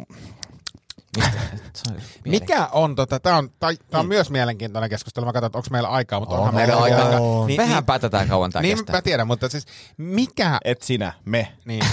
[2.24, 5.26] Mikä on, tota, tämä on, tää, tää on myös mielenkiintoinen keskustelu.
[5.26, 7.04] Mä katson, että onko meillä aikaa, mutta On onhan meillä aikaa.
[7.04, 7.46] aikaa.
[7.46, 8.96] Niin, Mehän päätetään kauan tämä niin, kestää.
[8.96, 9.64] mä tiedän, mutta siis
[9.96, 11.52] mikä, Et sinä, me.
[11.64, 11.84] niin.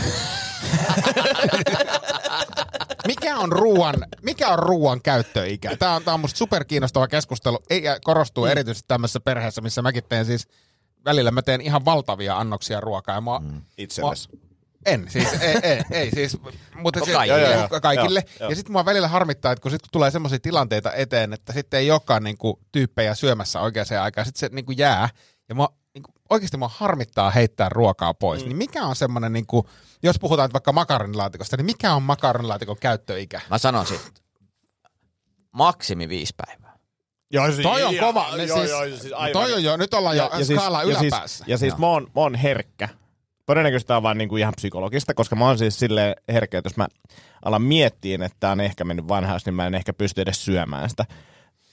[3.07, 5.77] mikä on ruoan, mikä on ruoan käyttöikä?
[5.77, 7.59] Tämä on, tää on musta superkiinnostava keskustelu.
[7.69, 10.47] Ei, korostuu erityisesti tämmöisessä perheessä, missä mäkin teen siis,
[11.05, 13.15] välillä mä teen ihan valtavia annoksia ruokaa.
[13.15, 13.41] Ja mua,
[13.77, 14.29] Itsellesi.
[14.85, 16.37] En, siis ei, ei, ei siis,
[16.75, 17.41] mutta No siis, kaikille.
[17.41, 18.23] joo, Joo, joo, joo, kaikille.
[18.27, 18.49] joo, joo.
[18.49, 21.79] ja sitten mua välillä harmittaa, että kun, sit, kun tulee semmoisia tilanteita eteen, että sitten
[21.79, 25.09] ei olekaan niinku, tyyppejä syömässä oikeaan aikaan, sitten se niinku, jää.
[25.49, 28.41] Ja mua, niinku, oikeasti mua harmittaa heittää ruokaa pois.
[28.41, 28.47] Mm.
[28.49, 29.69] Niin mikä on semmoinen, niinku,
[30.03, 33.41] jos puhutaan vaikka makaronilaatikosta, niin mikä on makaronilaatikon käyttöikä?
[33.49, 33.99] Mä sanoisin,
[35.51, 36.73] maksimi viisi päivää.
[37.31, 38.25] Joo, siis, Toi on ja- kova.
[38.37, 39.31] Joo, siis, joo, siis aivan.
[39.33, 41.45] toi on jo, nyt ollaan jo skaalaa ja siis, yläpäässä.
[41.47, 42.89] ja siis mä oon, mä oon herkkä.
[43.45, 46.77] Todennäköisesti tää on vaan niinku ihan psykologista, koska mä oon siis silleen herkkä, että jos
[46.77, 46.87] mä
[47.45, 51.05] alan miettiä, että on ehkä mennyt vanhaksi, niin mä en ehkä pysty edes syömään sitä.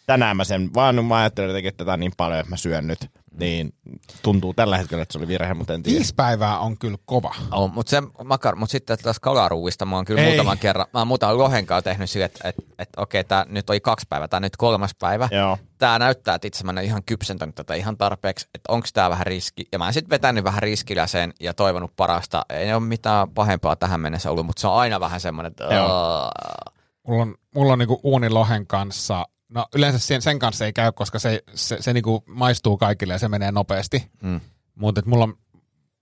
[0.07, 3.11] Tänään mä sen, vaan mä ajattelin jotenkin, että tätä niin paljon, että mä syön nyt.
[3.39, 3.75] Niin
[4.23, 5.97] tuntuu tällä hetkellä, että se oli virhe, mutta en tiedä.
[5.97, 7.35] Viisi päivää on kyllä kova.
[7.51, 10.29] On, mutta, se, makar, mutta sitten taas kalaruuista mä oon kyllä Ei.
[10.29, 13.71] muutaman kerran, mä oon muutaman lohen kanssa tehnyt sille, että, että, että okei, tää nyt
[13.71, 15.29] oli kaksi päivää, tää nyt kolmas päivä.
[15.33, 15.59] Joo.
[15.79, 19.11] Tää näyttää, että itse mä en ole ihan kypsentänyt tätä ihan tarpeeksi, että onko tää
[19.11, 19.65] vähän riski.
[19.73, 22.43] Ja mä oon sitten vetänyt vähän riskillä sen ja toivonut parasta.
[22.49, 26.31] Ei ole mitään pahempaa tähän mennessä ollut, mutta se on aina vähän semmoinen, että Joo.
[27.07, 31.19] Mulla on, mulla on niinku uunilohen kanssa, no yleensä sen, sen kanssa ei käy, koska
[31.19, 34.11] se, se, se niinku maistuu kaikille ja se menee nopeasti.
[34.23, 34.41] Mm.
[34.75, 35.35] Mutta mulla on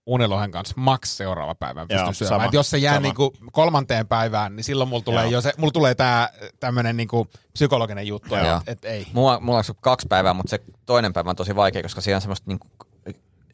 [0.06, 2.40] uunilohen kanssa maks seuraava päivä pystyn Joo, syömään.
[2.40, 3.02] sama, Et jos se jää sama.
[3.02, 5.32] niinku kolmanteen päivään, niin silloin mulla tulee Joo.
[5.32, 6.28] jo se, mulla tulee tää
[6.60, 9.06] tämmönen niinku psykologinen juttu, että et ei.
[9.12, 12.20] Mulla, mulla on kaksi päivää, mutta se toinen päivä on tosi vaikea, koska siinä on
[12.20, 12.68] semmoista niinku,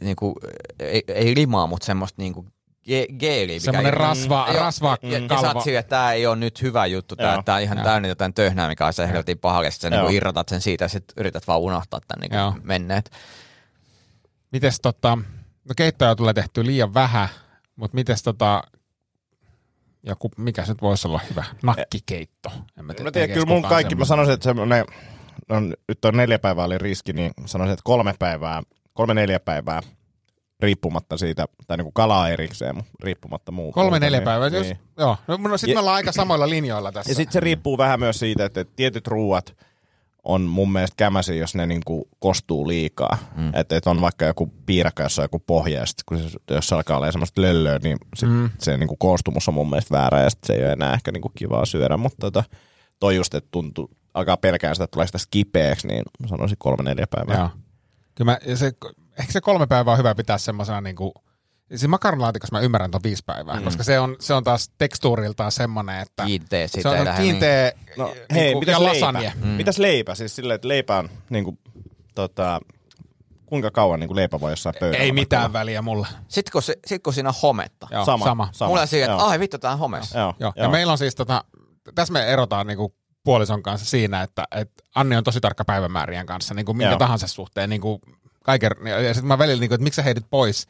[0.01, 0.35] niinku,
[0.79, 2.47] ei, ei limaa, mutta semmoista niinku
[2.89, 3.55] ge- geeliä.
[3.55, 5.47] mikä Semmoinen ei- rasva, Joo, rasva ja, ja kalvo.
[5.55, 7.43] oot silleen, että tää ei ole nyt hyvä juttu, Joo.
[7.43, 7.85] tää on ihan Joo.
[7.85, 10.17] täynnä jotain töhnää, mikä on se helvetin pahalle, sit sä niinku Joo.
[10.17, 12.51] irrotat sen siitä ja sit yrität vaan unohtaa tämän Joo.
[12.51, 13.11] niinku menneet.
[14.53, 15.17] Mites tota,
[15.69, 17.29] no keittoja tulee tehty liian vähän,
[17.77, 18.63] mutta mites tota,
[20.03, 22.53] joku, mikä se nyt voisi olla hyvä, nakkikeitto.
[22.79, 24.85] En Mä tiedä, tiedän, kyllä mun kaikki, mä sanoisin, että semmoinen,
[25.49, 28.63] no, nyt on neljä päivää oli riski, niin sanoisin, että kolme päivää,
[28.93, 29.81] kolme neljä päivää
[30.61, 33.75] riippumatta siitä, tai niin kuin kalaa erikseen, mutta riippumatta muuta.
[33.75, 34.49] Kolme neljä niin- päivää.
[34.49, 34.79] Jos, Niin.
[34.99, 37.11] Joo, no, no sitten me ollaan aika samoilla linjoilla tässä.
[37.11, 39.57] Ja sitten se riippuu vähän myös siitä, että tietyt ruuat
[40.25, 43.19] on mun mielestä kämäsi, jos ne niinku kostuu liikaa.
[43.37, 43.55] Mm.
[43.55, 46.69] Että et on vaikka joku piirakka, jossa on joku pohja, ja sit kun se, jos
[46.69, 48.51] se alkaa olla semmoista löllöä, niin sit mm.
[48.59, 51.33] se niinku koostumus on mun mielestä väärä, ja sit se ei ole enää ehkä niinku
[51.35, 51.97] kivaa syödä.
[51.97, 52.45] Mutta tota,
[53.01, 57.07] toi just, että tuntuu, alkaa pelkään sitä, että tulee sitä skipeeksi, niin sanoisin kolme neljä
[57.07, 57.39] päivää.
[57.39, 57.49] Joo.
[58.15, 58.73] Kyllä mä, ja se,
[59.19, 61.13] ehkä se kolme päivää on hyvä pitää semmoisena niin kuin,
[61.69, 63.65] siis makaronlaatikossa mä ymmärrän ton viisi päivää, mm.
[63.65, 67.73] koska se on, se on taas tekstuuriltaan semmoinen, että Kiinteä se siitä on lähde kiinteä
[67.97, 69.07] No, niin hei, kuin, mitäs ja leipä?
[69.07, 69.33] lasagne.
[69.37, 69.47] Mm.
[69.49, 70.15] Mitäs leipä?
[70.15, 71.59] Siis silleen, että leipä on niinku,
[72.15, 72.61] tota,
[73.47, 75.05] kuinka kauan niinku leipä voi jossain pöydällä?
[75.05, 75.53] Ei mitään olla?
[75.53, 76.07] väliä mulle.
[76.29, 78.49] Sitten kun, se, sit kun siinä on hometta, Joo, Sama, sama.
[78.53, 78.69] sama.
[78.69, 79.29] mulla on siinä, että Joo.
[79.29, 80.19] ai vittu, tää on homessa.
[80.19, 80.53] Joo, Joo.
[80.57, 80.65] joo.
[80.65, 81.45] Ja meillä on siis tota,
[81.95, 82.95] tässä me erotaan niinku
[83.25, 86.99] puolison kanssa siinä, että, että Anni on tosi tarkka päivämäärien kanssa, niin kuin minkä Joo.
[86.99, 87.71] tahansa suhteen.
[87.71, 88.01] Niin kuin
[88.45, 88.71] kaiken,
[89.05, 90.67] ja sitten mä välillä, niin kuin, että miksi sä heitit pois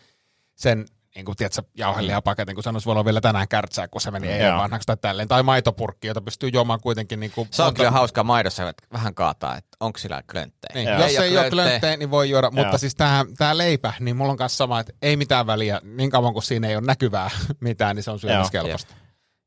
[0.55, 4.29] sen niin kuin, tiedätkö, jauhelihapaketin, kun sanoisi, voi olla vielä tänään kärtsää, kun se meni
[4.29, 4.59] eilen Joo.
[4.59, 5.29] vanhaksi tai tälleen.
[5.29, 7.21] Tai maitopurkki, jota pystyy juomaan kuitenkin.
[7.21, 10.75] Niin kuin, Se on kyllä hauskaa maidossa, että vähän kaataa, että onko sillä klönttejä.
[10.75, 11.03] Niin, Joo.
[11.03, 11.97] jos ei ole klönttejä.
[11.97, 12.51] niin voi juoda.
[12.51, 12.79] Mutta Joo.
[12.79, 15.81] siis tämä tää leipä, niin mulla on kanssa sama, että ei mitään väliä.
[15.85, 18.95] Niin kauan kuin siinä ei ole näkyvää mitään, niin se on syömiskelpoista.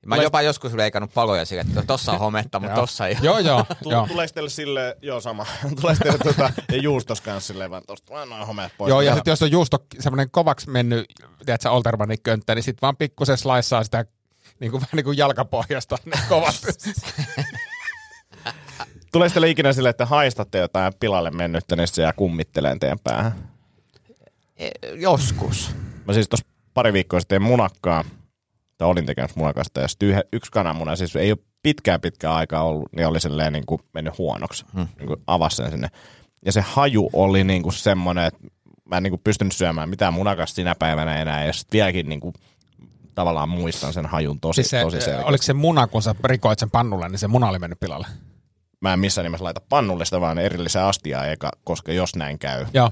[0.08, 3.18] Mä oon jopa joskus leikannut paloja sille, että tossa on hometta, mutta tossa ei.
[3.22, 3.66] Joo, joo.
[3.86, 4.08] Joo.
[4.08, 5.46] Tulee teille sille, joo sama,
[5.82, 8.90] tulee teille tota, ja juustos kanssa silleen vaan tosta, vaan noin homeet pois.
[8.90, 11.06] Joo, ja sitten jos on juusto semmoinen kovaksi mennyt,
[11.46, 14.06] tiedätkö, Oltermanin könttä, niin sitten vaan pikkusen slaissaa sitä
[14.60, 16.68] niin kuin, vähän niin kuin jalkapohjasta niin kovasti.
[19.12, 23.50] Tulee teille ikinä silleen, että haistatte jotain pilalle mennyttä, niin se jää kummitteleen teidän päähän.
[24.58, 25.72] E, Joskus.
[26.06, 28.04] Mä siis tuossa pari viikkoa sitten munakkaa,
[28.78, 32.90] tai olin tekemässä munakasta, ja sitten yksi kananmuna, siis ei ole pitkään pitkään aikaa ollut,
[32.96, 34.66] niin oli silleen niin kuin mennyt huonoksi.
[34.74, 34.88] Hmm.
[34.98, 35.88] Niin kuin avasi sen sinne.
[36.46, 38.40] Ja se haju oli niin kuin semmoinen, että
[38.86, 42.20] mä en niin kuin pystynyt syömään mitään munakasta sinä päivänä enää, ja sitten vieläkin niin
[42.20, 42.34] kuin,
[43.16, 45.30] tavallaan muistan sen hajun tosi, Siis se, tosi selkeästi.
[45.30, 48.08] oliko se muna, kun sä rikoit sen pannulle, niin se muna oli mennyt pilalle?
[48.82, 52.66] Mä en missään nimessä laita pannulle sitä, vaan erillisen astiaa eka, koska jos näin käy.
[52.74, 52.92] Joo.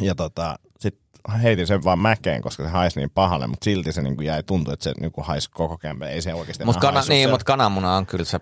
[0.00, 0.98] Ja tota, sit
[1.42, 4.74] heitin sen vaan mäkeen, koska se haisi niin pahalle, mutta silti se niinku jäi tuntua,
[4.74, 6.08] että se niinku haisi koko kämpä.
[6.08, 8.40] Ei se oikeasti Mutta enää kana, niin, mut kananmuna on kyllä se,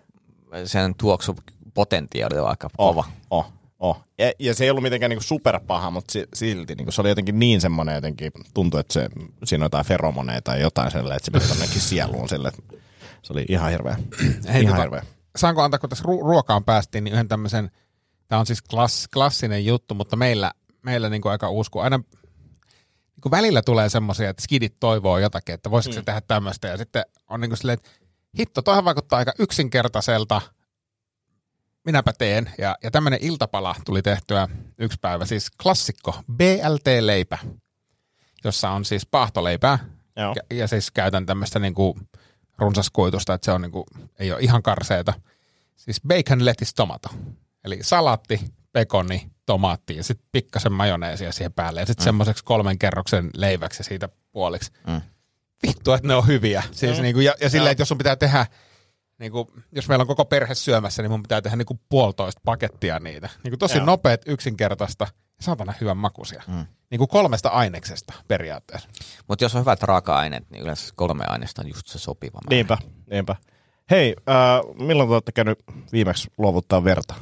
[0.64, 1.36] sen tuoksu
[1.74, 3.04] potentiaali on aika oh, kova.
[3.30, 4.04] Oh, oh.
[4.18, 7.38] Ja, ja, se ei ollut mitenkään niinku superpaha, mutta si, silti niinku, se oli jotenkin
[7.38, 9.08] niin semmoinen jotenkin, tuntui, että se,
[9.44, 12.52] siinä on jotain feromoneja tai jotain sellainen, että se meni tonnekin sieluun sille.
[13.22, 13.96] Se oli ihan hirveä.
[14.52, 15.02] Hei, ihan tota, hirveä.
[15.36, 17.70] saanko antaa, kun tässä ru- ruokaan päästiin, niin yhden tämmöisen,
[18.28, 20.52] tämä on siis klass, klassinen juttu, mutta meillä,
[20.82, 22.00] meillä niin kuin aika kun aina
[23.22, 25.94] niin kuin välillä tulee semmoisia, että skidit toivoo jotakin, että voisiko mm.
[25.94, 27.90] se tehdä tämmöistä, ja sitten on niin kuin silleen, että
[28.38, 30.40] hitto, toihan vaikuttaa aika yksinkertaiselta,
[31.84, 34.48] minäpä teen, ja, ja tämmöinen iltapala tuli tehtyä
[34.78, 37.38] yksi päivä, siis klassikko, BLT-leipä,
[38.44, 39.78] jossa on siis paahtoleipää,
[40.16, 40.34] Joo.
[40.36, 41.98] ja, ja siis käytän tämmöistä niinku
[42.58, 43.86] runsaskuitusta, että se on niinku,
[44.18, 45.14] ei ole ihan karseeta.
[45.76, 47.08] Siis bacon, lettuce, tomato.
[47.64, 48.40] Eli salaatti,
[48.72, 51.80] pekoni, tomaatti ja sitten pikkasen majoneesia siihen päälle.
[51.80, 52.04] Ja sitten mm.
[52.04, 54.72] semmoiseksi kolmen kerroksen leiväksi ja siitä puoliksi.
[54.86, 55.00] Mm.
[55.66, 56.62] Vittu, että ne on hyviä.
[56.70, 57.02] Siis Mm.
[57.02, 58.46] niinku, ja, ja silleen, että jos sun pitää tehdä,
[59.18, 63.28] niinku, jos meillä on koko perhe syömässä, niin mun pitää tehdä niinku puolitoista pakettia niitä.
[63.44, 63.86] Niinku tosi Joo.
[63.86, 66.42] nopeat, yksinkertaista ja saatana hyvän makuisia.
[66.46, 66.66] Mm.
[66.90, 68.88] Niinku kolmesta aineksesta periaatteessa.
[69.28, 72.56] Mutta jos on hyvät raaka-aineet, niin yleensä kolme aineesta on just se sopiva määrä.
[72.56, 72.78] Niinpä,
[73.10, 73.36] niinpä.
[73.90, 75.58] Hei, äh, milloin te olette käynyt
[75.92, 77.14] viimeksi luovuttaa verta?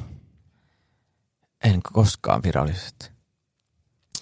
[1.63, 3.09] En koskaan virallisesti.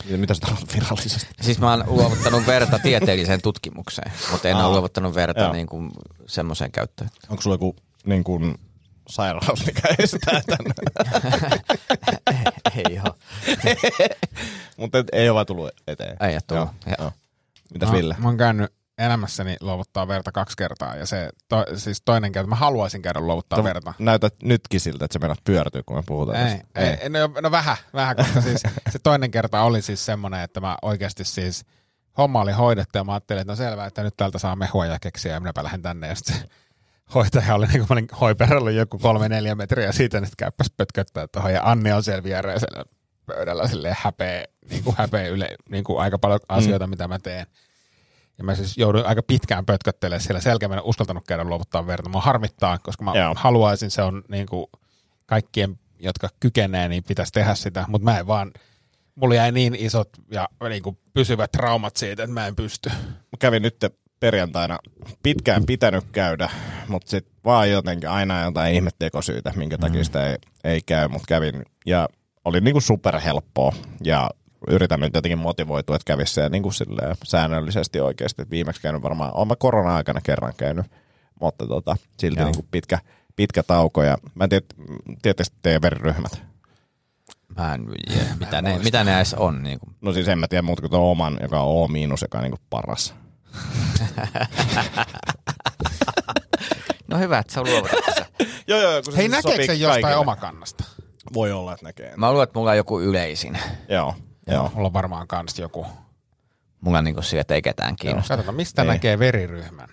[0.06, 1.28] Ja Mitä se tarkoittaa virallisesti?
[1.42, 4.66] Siis mä oon luovuttanut verta tieteelliseen tutkimukseen, mutta en Aa.
[4.66, 5.54] ole luovuttanut verta Joo.
[5.54, 5.92] niin kuin
[6.28, 7.10] semmoiseen käyttöön.
[7.30, 7.76] Onko sulla joku
[8.06, 8.58] niin kuin,
[9.10, 10.74] sairaus, mikä estää tänne?
[12.90, 13.14] Ei ole.
[14.78, 16.18] Mutta ei ole vaan tullut eteen.
[16.28, 17.12] Ei ole tullut, Joo, joo.
[17.74, 18.16] Mitäs Mä- Ville?
[18.20, 22.56] Mä oon käynyt elämässäni luovuttaa verta kaksi kertaa ja se to, siis toinen kerta, mä
[22.56, 23.94] haluaisin käydä luovuttaa Sä verta.
[24.00, 26.68] Näytät nytkin siltä, että se menet pyörtyy, kun me puhutaan Ei, tästä.
[26.76, 27.10] ei, ei.
[27.10, 31.24] No, no vähän, vähän, koska siis se toinen kerta oli siis semmoinen, että mä oikeasti
[31.24, 31.66] siis
[32.18, 35.00] homma oli hoidettu ja mä ajattelin, että no selvä, että nyt täältä saa mehua ja
[35.02, 36.50] keksiä ja minäpä lähden tänne ja sitten
[37.16, 41.62] hoitaja oli niin kuin hoiperalla joku kolme neljä metriä siitä, nyt käyppäs pötköttää tuohon ja
[41.64, 42.84] Anni on siellä viereisellä
[43.26, 46.90] pöydällä silleen häpeä, niin kuin häpeä yle, niin kuin aika paljon asioita, mm.
[46.90, 47.46] mitä mä teen.
[48.40, 52.10] Ja mä siis jouduin aika pitkään pötköttelemään siellä selkeä, mä en uskaltanut käydä luovuttaa verta.
[52.10, 53.34] Mä harmittaa, koska mä Joo.
[53.38, 54.68] haluaisin, se on niin kuin
[55.26, 58.52] kaikkien, jotka kykenee, niin pitäisi tehdä sitä, mutta mä en vaan,
[59.16, 62.90] mulla jäi niin isot ja niin kuin pysyvät traumat siitä, että mä en pysty.
[62.90, 63.86] Mä kävin nyt
[64.20, 64.80] perjantaina
[65.24, 66.50] pitkään pitänyt käydä,
[66.88, 71.66] mutta sitten vaan jotenkin aina jotain ihmettekosyytä, minkä takia sitä ei, ei käy, mutta kävin
[71.86, 72.10] ja
[72.46, 73.74] oli niinku superhelppoa
[74.04, 74.30] ja
[74.68, 78.42] yritän nyt jotenkin motivoitua, että kävisi se niinku silleen säännöllisesti oikeasti.
[78.42, 80.86] Et viimeksi käynyt varmaan, olen mä korona-aikana kerran käynyt,
[81.42, 82.46] mutta tota, silti Joo.
[82.46, 83.00] niinku pitkä,
[83.36, 84.66] pitkä tauko ja mä en tiedä,
[85.22, 86.44] tietysti teidän veriryhmät.
[87.58, 89.64] Mä en, yeah, mitä, ne, mitä ne edes on.
[89.64, 89.96] Niin kuin.
[90.02, 92.60] No siis en mä tiedä muuta kuin oman, joka on O miinus, joka on niinku
[92.70, 93.16] paras.
[97.08, 98.00] No hyvä, että sä luovutat.
[98.68, 100.84] Joo, joo, kun Hei, näkeekö se jostain omakannasta?
[101.34, 102.14] Voi olla, että näkee.
[102.18, 103.58] Mä luulen, että mulla on joku yleisin.
[103.90, 104.16] Joo,
[104.54, 104.72] joo.
[104.74, 105.86] Mulla on varmaan kans joku.
[106.82, 108.34] Mulla on niin sille, että ei ketään kiinnosta.
[108.34, 108.88] Katsotaan, mistä Niin.
[108.88, 109.90] näkee veriryhmän.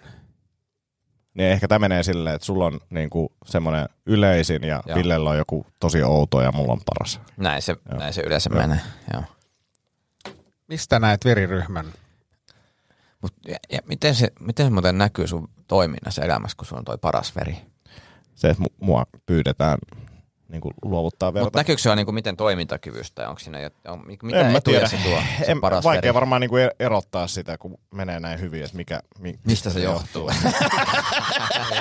[1.35, 4.97] Niin ehkä tämä menee silleen, että sulla on niinku semmoinen yleisin ja Joo.
[4.99, 7.21] Villellä on joku tosi outo ja mulla on paras.
[7.37, 8.81] Näin se, näin se yleensä menee.
[9.13, 9.23] Joo.
[10.69, 11.87] Mistä näet veriryhmän?
[13.23, 16.85] Mut, ja, ja miten, se, miten se muuten näkyy sun toiminnassa elämässä, kun sulla on
[16.85, 17.57] toi paras veri?
[18.35, 19.79] Se, että mu- mua pyydetään
[20.49, 21.45] niinku luovuttaa verta.
[21.47, 24.89] Mutta näkyykö se niin miten toimintakyvystä onko siinä, on, mitä en mä tiedä.
[24.89, 26.15] se tuo, se en, paras vaikea veri?
[26.15, 30.31] varmaan niinku er- erottaa sitä, kun menee näin hyvin, että mikä, mi- Mistä se johtuu?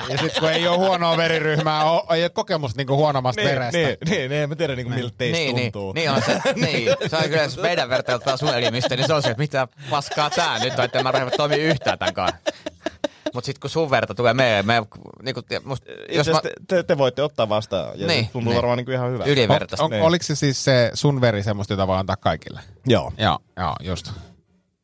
[0.10, 3.78] Ja sitten kun ei ole huonoa veriryhmää, o- ei ole kokemusta niinku huonommasta niin, verestä.
[3.78, 5.94] niin, niin, niin, en mä tiedä niinku, miltä teistä niin, niin, tuntuu.
[5.94, 9.24] niin, on se, niin, se on kyllä, jos meidän vertailtaan sun elimistä, niin se on
[9.24, 12.38] se, että mitä paskaa tää nyt on, että mä rehevä toimia yhtään tämän kanssa.
[13.34, 14.74] Mutta sitten kun sun verta tulee meille, me,
[15.24, 18.56] niinku, musta, jos mä, te, te, te, voitte ottaa vastaan ja Niin, niin, tuntuu niin.
[18.58, 19.24] varmaan niinku ihan hyvä.
[19.26, 19.84] ylivertaista.
[19.84, 20.04] On, Niin.
[20.04, 22.60] oliko se siis se sun veri semmoista, jota voi antaa kaikille?
[22.88, 23.14] Joo.
[23.18, 24.12] Joo, joo, just.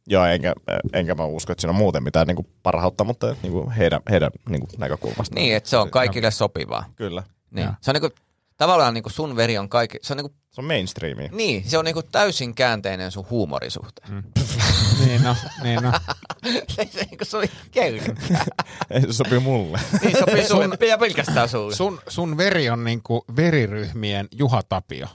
[0.07, 0.53] Joo, enkä,
[0.93, 4.67] enkä mä usko, että siinä on muuten mitään niinku parhautta, mutta niinku heidän, heidän niinku
[4.77, 5.35] näkökulmasta.
[5.35, 6.85] Niin, että se on kaikille sopivaa.
[6.95, 7.23] Kyllä.
[7.51, 7.69] Niin.
[7.81, 8.09] Se on niinku,
[8.57, 11.29] tavallaan niinku sun veri on kaikki, se on niinku, Se on mainstreamia.
[11.31, 14.13] niin, se on niinku täysin käänteinen sun huumorisuhteen.
[14.13, 14.23] Mm.
[15.05, 15.91] niin no, niin no.
[16.75, 18.05] se, se, niinku oli köyhä.
[18.89, 19.79] Ei se sopii mulle.
[20.01, 21.75] niin sopii sulle, ja pelkästään sulle.
[21.75, 25.07] Sun, sun veri on niinku veriryhmien Juha Tapio.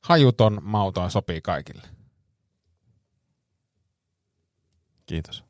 [0.00, 1.82] Hajuton, mauton sopii kaikille.
[5.06, 5.44] Kiitos.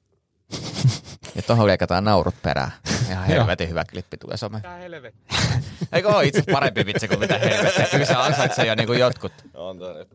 [1.35, 2.73] Ja tohon leikataan naurut perään.
[3.11, 4.63] Ihan helvetin hyvä klippi tulee some.
[5.93, 7.87] Eikö ole itse parempi vitsi kuin mitä helvettiä?
[7.91, 9.33] Kyllä se ansaitsee jo niinku jotkut.
[9.55, 10.09] On toi nyt.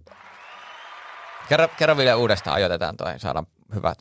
[1.49, 3.97] Kerro, kerro vielä uudestaan, ajoitetaan toi, saadaan hyvät.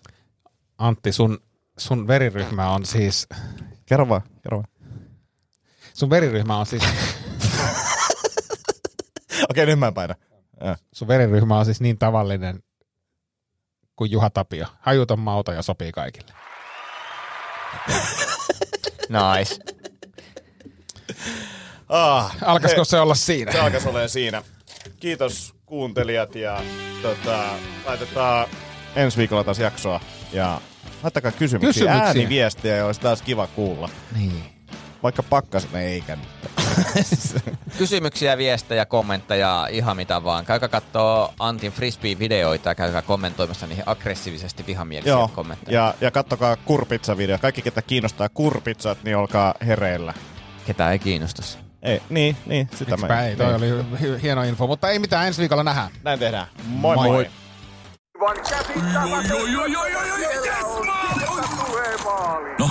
[0.78, 1.39] Antti, sun,
[1.78, 3.28] sun veriryhmä on siis,
[3.86, 4.68] Kerro vaan, kerro vaan.
[5.95, 6.82] sun veriryhmä on siis,
[9.51, 10.14] Okei, nyt mä en paina.
[10.61, 10.76] Ja.
[10.93, 12.62] sun veriryhmä on siis niin tavallinen
[13.97, 14.66] kuin Juha Tapio.
[14.80, 16.32] Hajuton, mauton ja sopii kaikille.
[19.09, 19.57] Nice.
[21.89, 23.53] Ah, Alkaisiko he- se olla siinä?
[23.53, 24.43] Se alkaisi olemaan siinä.
[25.01, 26.63] Kiitos kuuntelijat ja
[27.03, 27.45] tota,
[27.87, 28.47] laitetaan
[28.97, 30.01] ensi viikolla taas jaksoa.
[30.33, 30.61] Ja
[31.03, 32.07] laittakaa kysymyksiä, Kysymyksiä.
[32.07, 33.89] ääniviestejä, ja olisi taas kiva kuulla.
[34.17, 34.45] Niin.
[35.03, 36.29] Vaikka pakkasen eikä nyt.
[37.79, 40.47] Kysymyksiä, viestejä, kommentteja, ihan mitä vaan.
[40.47, 45.81] Käykää kattoo Antin frisbee-videoita ja käykää kommentoimassa niihin aggressiivisesti vihamielisiä Joo, kommentteja.
[45.81, 47.39] ja, ja kattokaa kurpizza-video.
[47.41, 50.15] Kaikki, ketä kiinnostaa kurpizzat, niin olkaa hereillä.
[50.67, 51.59] Ketä ei kiinnostus.
[51.83, 53.27] Ei, niin, niin, sitä Miksipä mä...
[53.27, 53.69] ei, toi oli
[54.01, 55.91] hi- hieno info, mutta ei mitään, ensi viikolla nähdään.
[56.05, 56.47] Näin tehdään.
[56.65, 57.07] Moi moi.
[57.09, 57.13] Moi.
[57.15, 57.31] moi.
[62.59, 62.71] No,